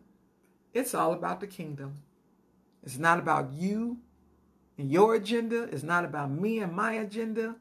[0.73, 1.95] it's all about the kingdom.
[2.83, 3.99] It's not about you
[4.77, 5.63] and your agenda.
[5.63, 7.55] It's not about me and my agenda.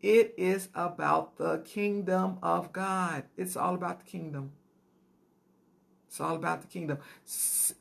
[0.00, 3.24] It is about the kingdom of God.
[3.36, 4.52] It's all about the kingdom.
[6.14, 6.98] It's all about the kingdom.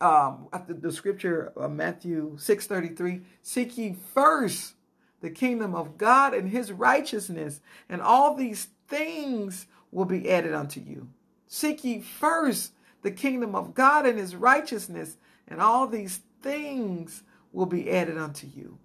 [0.02, 4.74] Um, the scripture, uh, Matthew 6.33, seek ye first
[5.22, 10.80] the kingdom of God and his righteousness, and all these things will be added unto
[10.80, 11.10] you.
[11.46, 12.72] Seek ye first
[13.04, 15.18] the kingdom of God and his righteousness,
[15.48, 17.22] and all these things
[17.52, 18.80] will be added unto you.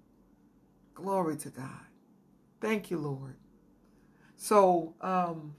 [0.93, 1.87] Glory to God.
[2.61, 3.37] Thank you, Lord.
[4.37, 5.55] So, um,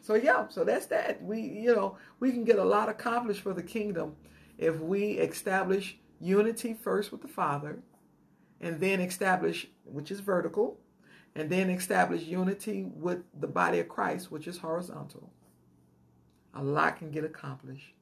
[0.00, 1.22] so yeah, so that's that.
[1.22, 4.16] We, you know, we can get a lot accomplished for the kingdom
[4.58, 7.78] if we establish unity first with the Father,
[8.60, 10.78] and then establish, which is vertical,
[11.34, 15.30] and then establish unity with the body of Christ, which is horizontal.
[16.54, 17.94] A lot can get accomplished.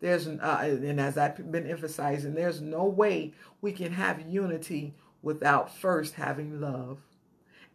[0.00, 5.74] There's, uh, and as I've been emphasizing, there's no way we can have unity without
[5.74, 6.98] first having love.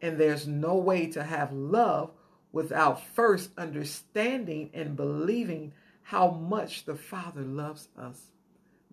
[0.02, 2.12] And there's no way to have love
[2.52, 5.74] without first understanding and believing
[6.04, 8.32] how much the Father loves us.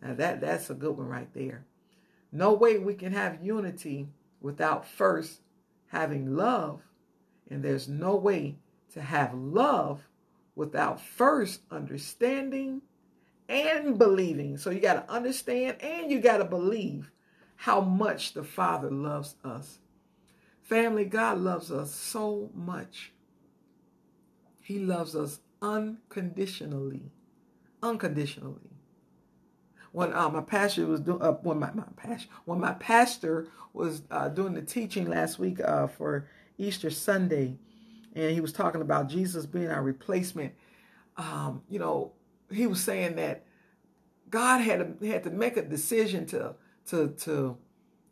[0.03, 1.65] Now that that's a good one right there.
[2.33, 4.09] No way we can have unity
[4.41, 5.41] without first
[5.87, 6.81] having love.
[7.49, 8.57] And there's no way
[8.93, 10.09] to have love
[10.57, 12.83] without first understanding
[13.49, 14.57] and believing.
[14.57, 17.11] So you got to understand and you got to believe
[17.57, 19.79] how much the Father loves us.
[20.65, 23.13] Family, God loves us so much.
[24.61, 27.13] He loves us unconditionally.
[27.83, 28.71] Unconditionally.
[29.93, 34.03] When uh, my pastor was doing, uh, when my, my pastor, when my pastor was
[34.11, 37.59] uh, doing the teaching last week uh, for Easter Sunday,
[38.15, 40.55] and he was talking about Jesus being our replacement.
[41.19, 42.13] Um, you know,
[42.51, 43.45] he was saying that
[44.31, 46.55] God had to, had to make a decision to
[46.87, 47.59] to to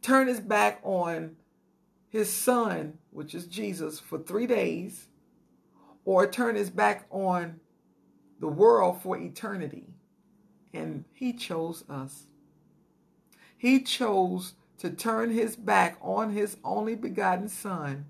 [0.02, 1.36] turn his back on
[2.12, 5.06] his son, which is Jesus, for three days,
[6.04, 7.58] or turn his back on
[8.38, 9.86] the world for eternity.
[10.74, 12.26] And he chose us.
[13.56, 18.04] He chose to turn his back on his only begotten son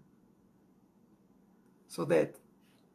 [1.86, 2.34] so that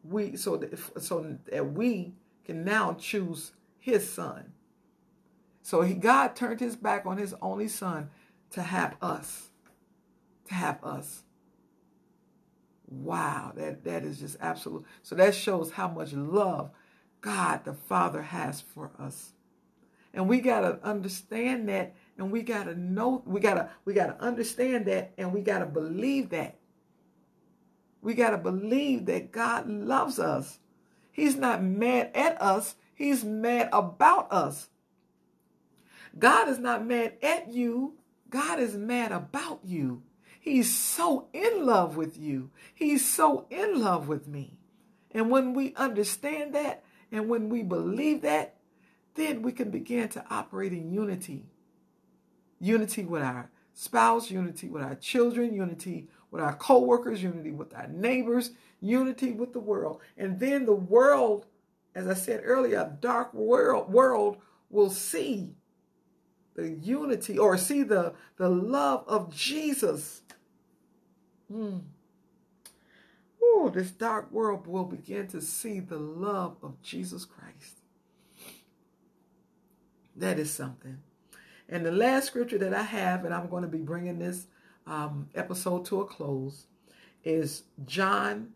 [0.04, 4.52] we so that so that we can now choose his son.
[5.62, 8.10] So he, God turned his back on his only son
[8.52, 9.47] to have us.
[10.50, 11.24] Have us.
[12.88, 14.86] Wow, that, that is just absolute.
[15.04, 16.72] So that shows how much love
[17.22, 19.34] God the Father has for us.
[20.14, 23.94] And we got to understand that and we got to know we got to we
[23.94, 26.58] got to understand that and we got to believe that.
[28.02, 30.60] We got to believe that God loves us.
[31.12, 34.70] He's not mad at us, he's mad about us.
[36.18, 37.96] God is not mad at you.
[38.30, 40.04] God is mad about you.
[40.48, 42.52] He's so in love with you.
[42.74, 44.58] He's so in love with me.
[45.12, 48.56] And when we understand that and when we believe that,
[49.16, 51.48] then we can begin to operate in unity.
[52.62, 57.90] Unity with our spouse, unity with our children, unity with our co-workers, unity with our
[57.90, 60.00] neighbors, unity with the world.
[60.18, 61.46] And then the world,
[61.94, 64.38] as I said earlier, a dark world, world
[64.70, 65.56] will see
[66.56, 70.22] the unity or see the, the love of Jesus.
[71.52, 71.82] Mm.
[73.42, 77.82] Ooh, this dark world will begin to see the love of Jesus Christ.
[80.16, 80.98] That is something.
[81.70, 84.48] And the last scripture that I have, and I'm going to be bringing this
[84.86, 86.66] um, episode to a close,
[87.24, 88.50] is John.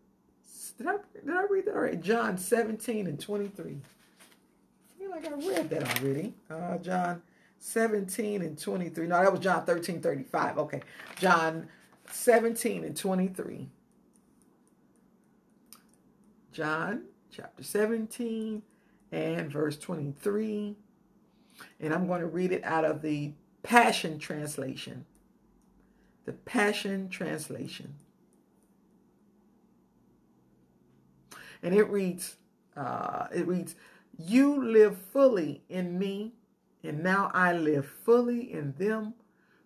[0.78, 1.98] Did I, did I read that already?
[1.98, 3.78] John 17 and 23.
[3.78, 6.34] I feel like I read that already.
[6.50, 7.22] Uh, John
[7.60, 9.08] 17 and 23.
[9.08, 10.58] No, that was John 13, 35.
[10.58, 10.82] Okay.
[11.20, 11.68] John
[12.14, 13.70] 17 and 23.
[16.52, 18.62] John chapter 17
[19.12, 20.76] and verse 23.
[21.80, 23.34] And I'm going to read it out of the
[23.64, 25.06] Passion Translation.
[26.26, 27.96] The Passion Translation.
[31.64, 32.38] And it reads,
[32.76, 33.76] uh, it reads,
[34.18, 36.34] You live fully in me
[36.84, 39.14] and now I live fully in them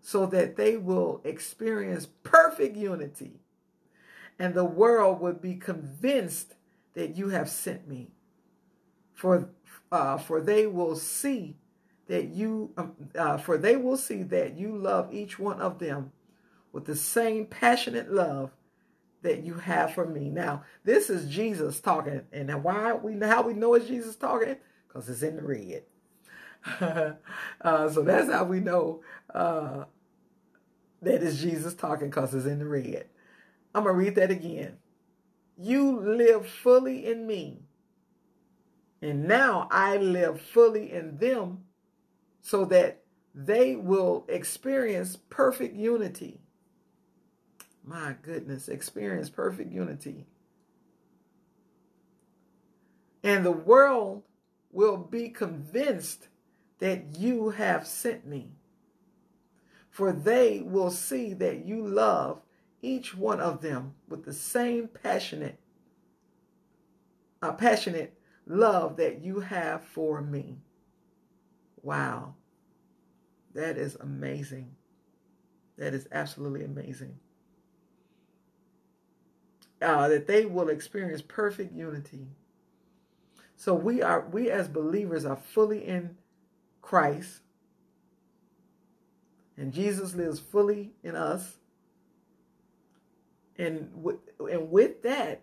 [0.05, 3.39] so that they will experience perfect unity.
[4.37, 6.53] And the world will be convinced
[6.93, 8.09] that you have sent me.
[9.15, 9.49] For,
[9.91, 11.57] uh, for they will see
[12.05, 16.11] that you, um, uh, for they will see that you love each one of them
[16.71, 18.51] with the same passionate love
[19.23, 20.29] that you have for me.
[20.29, 25.09] Now, this is Jesus talking, and why we how we know it's Jesus talking because
[25.09, 25.81] it's in the red.
[27.61, 29.01] uh, so that's how we know
[29.33, 29.85] uh,
[31.05, 33.05] that is Jesus talking because it's in the red.
[33.73, 34.77] I'm gonna read that again.
[35.57, 37.61] You live fully in me,
[39.01, 41.63] and now I live fully in them,
[42.41, 43.03] so that
[43.33, 46.39] they will experience perfect unity
[47.85, 50.25] my goodness, experience perfect unity.
[53.23, 54.23] And the world
[54.71, 56.27] will be convinced
[56.79, 58.51] that you have sent me.
[59.95, 62.41] For they will see that you love
[62.81, 65.59] each one of them with the same passionate,
[67.41, 70.57] uh, passionate love that you have for me.
[71.81, 72.35] Wow.
[73.53, 74.75] That is amazing.
[75.77, 77.19] That is absolutely amazing
[79.81, 82.27] uh, that they will experience perfect unity.
[83.55, 86.17] So we are we as believers are fully in
[86.81, 87.41] Christ,
[89.57, 91.57] and Jesus lives fully in us.
[93.57, 95.41] And with, and with that,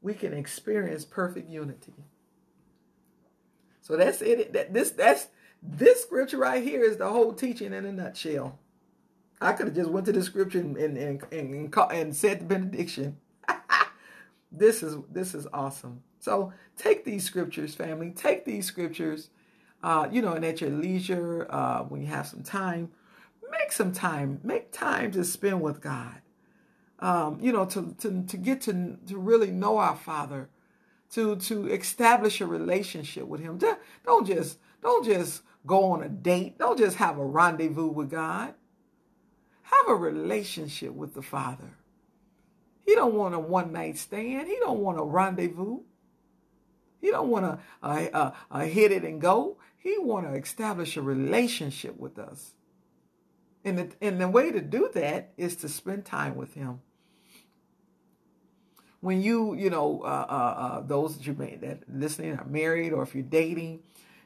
[0.00, 1.94] we can experience perfect unity.
[3.80, 4.52] So that's it.
[4.52, 5.28] That this that's
[5.62, 8.58] this scripture right here is the whole teaching in a nutshell.
[9.40, 12.44] I could have just went to the scripture and and, and, and, and said the
[12.44, 13.16] benediction
[14.52, 16.02] this is this is awesome.
[16.20, 18.10] So take these scriptures, family.
[18.10, 19.30] Take these scriptures,
[19.82, 22.90] uh, you know, and at your leisure, uh, when you have some time,
[23.50, 24.40] make some time.
[24.42, 26.20] Make time to spend with God.
[27.00, 30.48] Um, you know, to to to get to to really know our Father,
[31.12, 33.58] to to establish a relationship with Him.
[34.04, 36.58] Don't just don't just go on a date.
[36.58, 38.54] Don't just have a rendezvous with God.
[39.62, 41.76] Have a relationship with the Father.
[42.84, 44.48] He don't want a one night stand.
[44.48, 45.80] He don't want a rendezvous.
[47.00, 49.58] He don't want to uh, uh, hit it and go.
[49.76, 52.54] He want to establish a relationship with us.
[53.68, 56.80] And the, and the way to do that is to spend time with him.
[59.00, 62.94] When you, you know, uh, uh, uh, those that you may that listening are married
[62.94, 63.80] or if you're dating,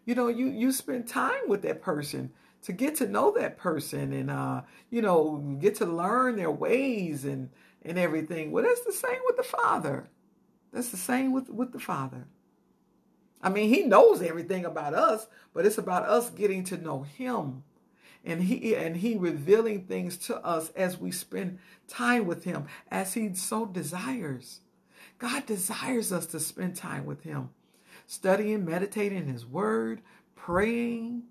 [0.05, 2.30] you know, you you spend time with that person
[2.62, 7.24] to get to know that person and uh, you know, get to learn their ways
[7.24, 7.51] and
[7.82, 8.53] and everything.
[8.53, 10.09] Well, that's the same with the Father.
[10.72, 12.28] That's the same with, with the Father.
[13.43, 17.64] I mean, He knows everything about us, but it's about us getting to know Him.
[18.25, 21.59] And he and he revealing things to us as we spend
[21.89, 24.61] time with him, as he so desires.
[25.18, 27.51] God desires us to spend time with him,
[28.07, 30.03] studying, meditating his word,
[30.37, 31.25] praying.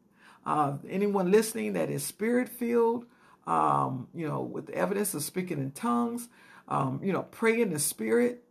[0.45, 3.05] Uh, anyone listening that is spirit filled,
[3.47, 6.29] um, you know, with evidence of speaking in tongues,
[6.67, 8.43] um, you know, pray in the spirit.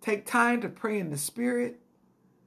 [0.00, 1.80] Take time to pray in the spirit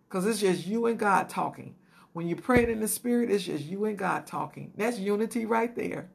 [0.08, 1.76] because it's just you and God talking.
[2.16, 4.72] When you're praying in the spirit, it's just you and God talking.
[4.78, 6.08] That's unity right there.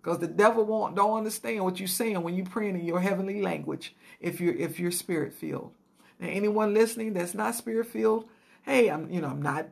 [0.00, 3.42] Because the devil won't don't understand what you're saying when you're praying in your heavenly
[3.42, 5.74] language if you're if you're spirit filled.
[6.18, 8.24] Now anyone listening that's not spirit filled,
[8.62, 9.68] hey, I'm you know, I'm not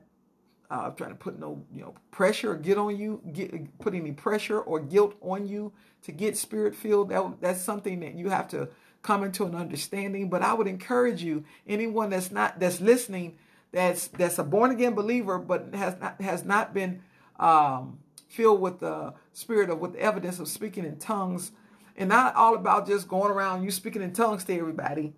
[0.70, 4.12] uh, trying to put no you know pressure or get on you, get put any
[4.12, 5.72] pressure or guilt on you
[6.02, 7.08] to get spirit filled.
[7.08, 8.68] That that's something that you have to
[9.00, 10.28] come into an understanding.
[10.28, 13.38] But I would encourage you, anyone that's not that's listening,
[13.74, 17.02] that's that's a born again believer, but has not has not been
[17.38, 17.98] um,
[18.28, 21.52] filled with the spirit of with the evidence of speaking in tongues,
[21.96, 25.12] and not all about just going around you speaking in tongues to everybody.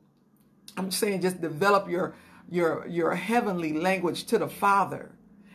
[0.77, 2.15] I'm saying just develop your
[2.51, 5.13] your your heavenly language to the Father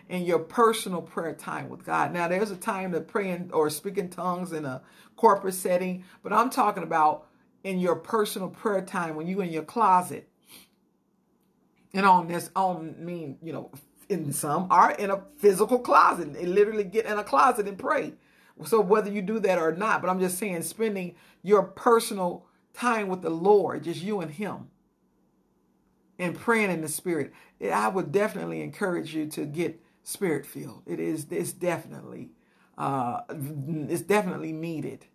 [0.08, 2.14] in your personal prayer time with God.
[2.14, 4.82] Now, there's a time to pray in, or speak in tongues in a
[5.16, 7.28] corporate setting, but I'm talking about
[7.64, 10.28] in your personal prayer time when you in your closet.
[11.94, 13.72] And on this, on mean, you know,
[14.10, 18.14] in some are in a physical closet and literally get in a closet and pray.
[18.66, 23.08] So whether you do that or not, but I'm just saying spending your personal time
[23.08, 24.70] with the Lord, just you and him
[26.20, 27.34] and praying in the spirit.
[27.62, 30.84] I would definitely encourage you to get spirit filled.
[30.86, 32.30] It is it's definitely
[32.78, 35.06] uh, it's definitely needed.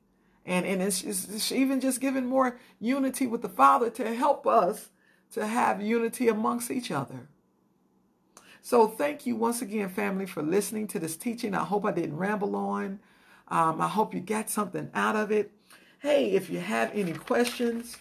[0.45, 4.91] And, and it's, it's even just giving more unity with the Father to help us
[5.33, 7.29] to have unity amongst each other.
[8.63, 11.55] So thank you once again, family, for listening to this teaching.
[11.55, 12.99] I hope I didn't ramble on.
[13.49, 15.53] Um, I hope you got something out of it.
[16.01, 17.97] Hey, if you have any questions,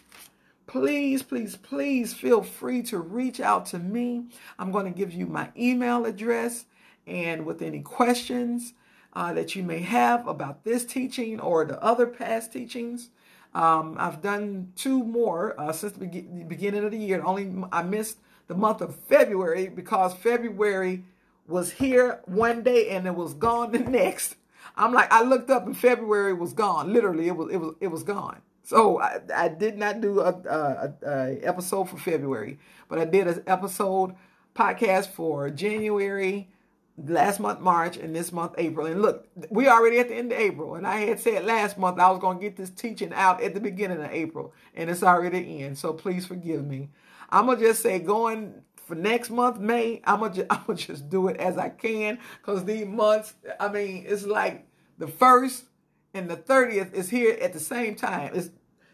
[0.67, 4.25] please, please, please feel free to reach out to me.
[4.57, 6.65] I'm going to give you my email address
[7.07, 8.73] And with any questions
[9.13, 13.09] uh, that you may have about this teaching or the other past teachings,
[13.55, 17.23] um, I've done two more uh, since the, be- beginning of the year.
[17.23, 21.05] Only I missed the month of February because February
[21.47, 24.35] was here one day and it was gone the next.
[24.75, 26.91] I'm like, I looked up and February was gone.
[26.91, 28.41] Literally, it was it was it was gone.
[28.63, 33.27] So I, I did not do a, a, a, episode for February, but I did
[33.27, 34.15] an episode
[34.53, 36.49] podcast for January,
[36.97, 38.85] last month March, and this month April.
[38.85, 41.99] And look, we already at the end of April, and I had said last month
[41.99, 45.03] I was going to get this teaching out at the beginning of April, and it's
[45.03, 45.77] already the end.
[45.77, 46.89] So please forgive me.
[47.29, 51.09] I'm gonna just say going for next month, May, I'm gonna just, I'm gonna just
[51.09, 54.67] do it as I can because these months, I mean, it's like
[54.97, 55.65] the first
[56.13, 58.31] and the 30th is here at the same time.
[58.33, 58.49] It's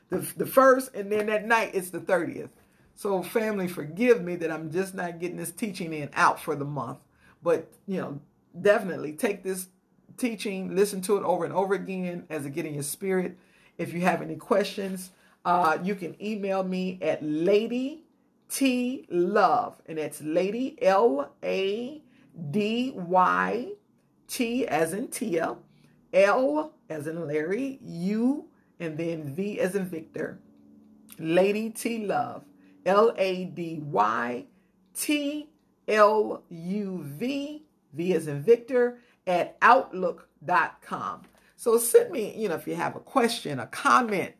[0.10, 2.50] the, the first and then that night it's the 30th.
[2.96, 6.66] So family, forgive me that I'm just not getting this teaching in out for the
[6.66, 7.00] month.
[7.44, 8.20] But, you know,
[8.60, 9.68] definitely take this
[10.18, 13.38] teaching, listen to it over and over again as it get in your spirit.
[13.78, 15.12] If you have any questions,
[15.44, 18.04] uh, you can email me at lady
[18.52, 22.02] T Love, and it's Lady L A
[22.52, 23.72] D Y
[24.28, 25.56] T as in Tia,
[26.14, 30.40] L as in Larry, U, and then V as in Victor.
[31.18, 32.44] Lady T Love,
[32.86, 34.46] L A D Y
[34.94, 35.50] T
[35.92, 37.64] L U V,
[37.94, 41.22] V as in Victor, at Outlook.com.
[41.56, 44.34] So send me, you know, if you have a question, a comment,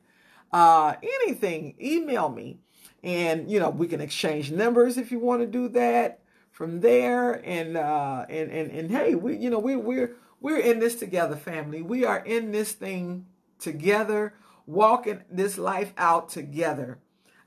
[0.52, 2.60] uh, anything, email me.
[3.04, 6.20] And you know we can exchange numbers if you want to do that
[6.52, 7.42] from there.
[7.44, 11.36] And uh and and, and hey we you know we we're we're in this together
[11.36, 11.82] family.
[11.82, 13.26] We are in this thing
[13.58, 14.36] together
[14.68, 17.00] walking this life out together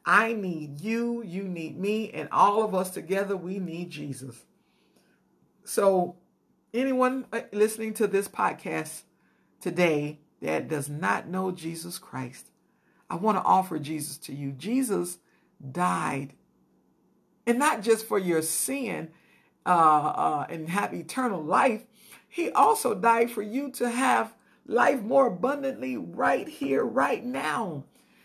[0.07, 4.45] i need you you need me and all of us together we need jesus
[5.65, 6.17] so
[6.73, 9.03] anyone uh, listening to this podcast
[9.61, 12.51] today that does not know jesus christ
[13.09, 15.19] i want to offer jesus to you jesus
[15.73, 16.35] died.
[17.47, 19.11] And not just for your sin
[19.67, 21.85] uh, uh, and have eternal life,
[22.29, 24.35] he also died for you to have
[24.67, 27.85] life more abundantly right here, right now.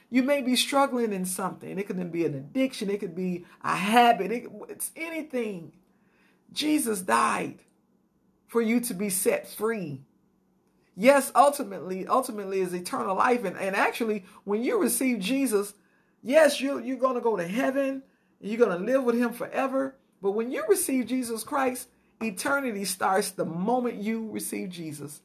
[0.10, 1.78] You may be struggling in something.
[1.78, 5.74] It could be an addiction, it could be a habit, it, it's anything.
[6.52, 7.60] Jesus died
[8.48, 10.02] for you to be set free.
[10.96, 13.44] Yes, ultimately, ultimately is eternal life.
[13.46, 15.74] And, and actually, when you receive Jesus,
[16.22, 18.04] Yes, you, you're going to go to heaven
[18.42, 19.98] you're going to live with him forever.
[20.22, 21.90] But when you receive Jesus Christ,
[22.22, 25.22] eternity starts the moment you receive Jesus.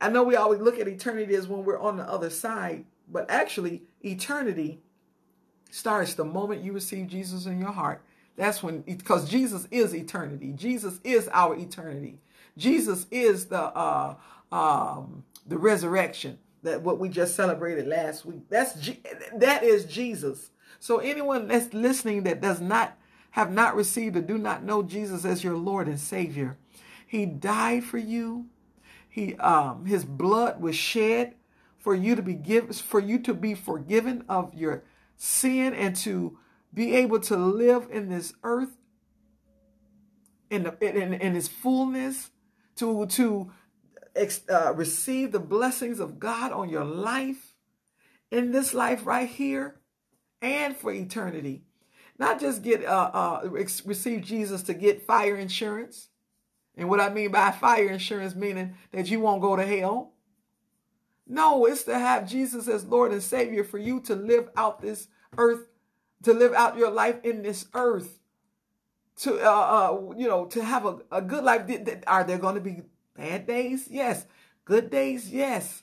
[0.00, 3.30] I know we always look at eternity as when we're on the other side, but
[3.30, 4.80] actually, eternity
[5.70, 8.02] starts the moment you receive Jesus in your heart.
[8.36, 10.52] That's when, because Jesus is eternity.
[10.52, 12.18] Jesus is our eternity.
[12.56, 14.14] Jesus is the uh,
[14.52, 18.48] um, the resurrection that what we just celebrated last week.
[18.48, 18.72] That's
[19.36, 20.50] that is Jesus.
[20.80, 22.96] So anyone that's listening that does not
[23.32, 26.56] have not received or do not know Jesus as your Lord and Savior,
[27.06, 28.46] He died for you.
[29.08, 31.34] He um His blood was shed
[31.84, 34.84] for you to be given for you to be forgiven of your
[35.18, 36.38] sin and to
[36.72, 38.78] be able to live in this earth
[40.48, 42.30] in the, in, in His fullness
[42.76, 43.52] to to
[44.48, 47.54] uh, receive the blessings of God on your life
[48.30, 49.78] in this life right here
[50.40, 51.64] and for eternity.
[52.18, 56.08] Not just get uh, uh, receive Jesus to get fire insurance.
[56.78, 60.13] And what I mean by fire insurance, meaning that you won't go to hell.
[61.26, 65.08] No, it's to have Jesus as Lord and Savior for you to live out this
[65.38, 65.68] earth,
[66.22, 68.18] to live out your life in this earth,
[69.16, 71.62] to uh, uh you know, to have a, a good life.
[72.06, 72.82] Are there going to be
[73.16, 74.26] Bad days, yes.
[74.64, 75.82] Good days, yes.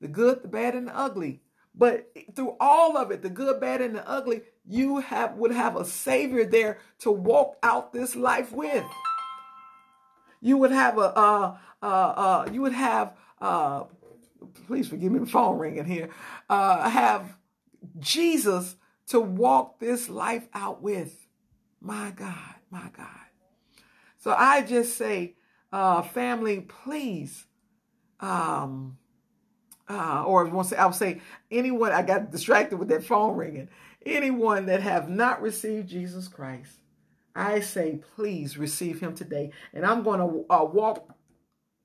[0.00, 1.40] The good, the bad, and the ugly.
[1.74, 5.76] But through all of it, the good, bad, and the ugly, you have would have
[5.76, 8.84] a savior there to walk out this life with.
[10.40, 13.84] You would have a uh uh uh you would have uh
[14.66, 16.10] please forgive me the phone ringing here.
[16.48, 17.36] Uh have
[17.98, 18.76] Jesus
[19.08, 21.26] to walk this life out with.
[21.80, 23.06] My God, my God.
[24.18, 25.36] So I just say
[25.72, 27.46] uh, family, please,
[28.20, 28.98] um,
[29.88, 31.20] uh, or once I'll say
[31.50, 33.68] anyone, I got distracted with that phone ringing.
[34.04, 36.80] Anyone that have not received Jesus Christ,
[37.34, 39.52] I say, please receive him today.
[39.72, 41.14] And I'm going to uh, walk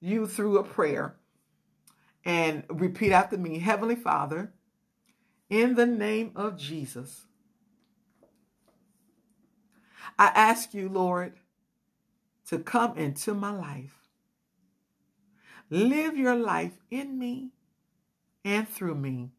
[0.01, 1.15] you through a prayer
[2.26, 4.53] and repeat after me Heavenly Father,
[5.49, 7.26] in the name of Jesus,
[10.17, 11.34] I ask you, Lord,
[12.47, 13.97] to come into my life.
[15.69, 17.49] Live your life in me
[18.45, 19.32] and through me.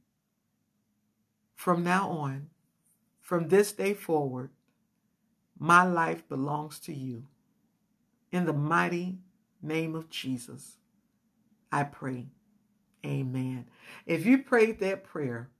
[1.54, 2.48] From now on,
[3.20, 4.50] from this day forward,
[5.58, 7.26] my life belongs to you.
[8.32, 9.18] In the mighty
[9.62, 10.78] name of Jesus,
[11.70, 12.26] I pray.
[13.04, 13.66] Amen.
[14.06, 15.50] If you prayed that prayer,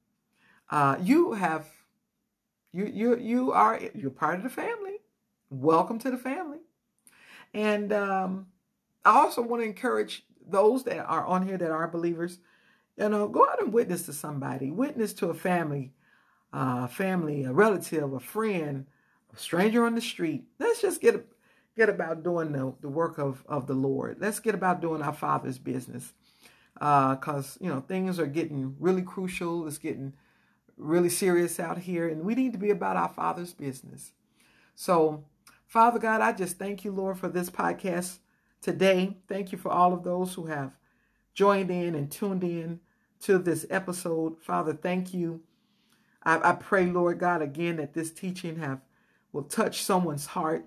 [0.70, 1.66] uh, you have
[2.72, 4.96] you you you are you're part of the family.
[5.50, 6.58] Welcome to the family.
[7.52, 8.46] And um,
[9.04, 12.38] I also want to encourage those that are on here that are believers.
[12.96, 14.70] You know, go out and witness to somebody.
[14.70, 15.92] Witness to a family,
[16.52, 18.86] uh, family, a relative, a friend,
[19.32, 20.44] a stranger on the street.
[20.58, 21.26] Let's just get
[21.76, 24.18] get about doing the, the work of, of the Lord.
[24.20, 26.12] Let's get about doing our Father's business.
[26.74, 29.66] Because, uh, you know, things are getting really crucial.
[29.66, 30.12] It's getting
[30.76, 34.12] really serious out here, and we need to be about our Father's business.
[34.74, 35.24] So,
[35.66, 38.18] Father God, I just thank you, Lord, for this podcast
[38.60, 39.16] today.
[39.28, 40.72] Thank you for all of those who have
[41.32, 42.80] joined in and tuned in
[43.20, 44.40] to this episode.
[44.40, 45.42] Father, thank you.
[46.22, 48.80] I, I pray, Lord God, again that this teaching have
[49.32, 50.66] will touch someone's heart.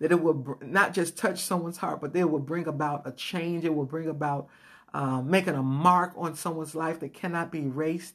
[0.00, 3.64] That it will not just touch someone's heart, but it will bring about a change.
[3.64, 4.48] It will bring about
[4.94, 8.14] uh, making a mark on someone's life that cannot be erased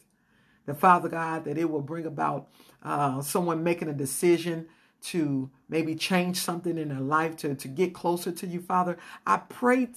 [0.66, 2.50] that Father God, that it will bring about
[2.82, 4.68] uh, someone making a decision
[5.02, 8.98] to maybe change something in their life to, to get closer to you, Father.
[9.28, 9.90] I pray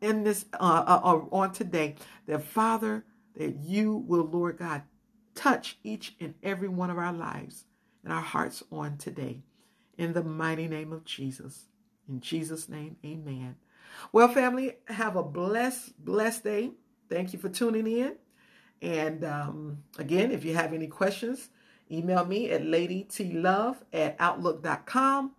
[0.00, 3.04] in this uh, uh, uh, on today that Father,
[3.36, 4.82] that you will, Lord God,
[5.34, 7.64] touch each and every one of our lives
[8.02, 9.42] and our hearts on today.
[9.98, 11.64] In the mighty name of Jesus.
[12.08, 13.56] In Jesus' name, amen.
[14.12, 16.70] Well, family, have a blessed, blessed day.
[17.10, 18.14] Thank you for tuning in.
[18.80, 21.50] And um, again, if you have any questions,
[21.90, 25.32] email me at ladytlove at outlook.com.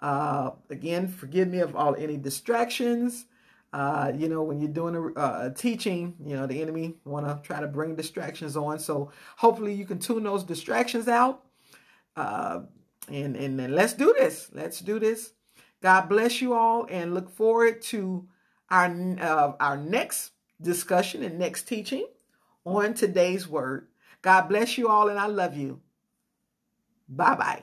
[0.00, 3.26] Uh, again, forgive me of all any distractions.
[3.72, 7.38] Uh, you know, when you're doing a, a teaching, you know, the enemy want to
[7.46, 8.80] try to bring distractions on.
[8.80, 11.44] So hopefully you can tune those distractions out.
[13.08, 14.50] And, and, then let's do this.
[14.52, 15.32] Let's do this.
[15.82, 18.28] God bless you all and look forward to
[18.70, 18.86] our,
[19.20, 22.06] uh, our next discussion and next teaching
[22.64, 23.88] on today's word.
[24.22, 25.80] God bless you all and I love you.
[27.08, 27.62] Bye bye.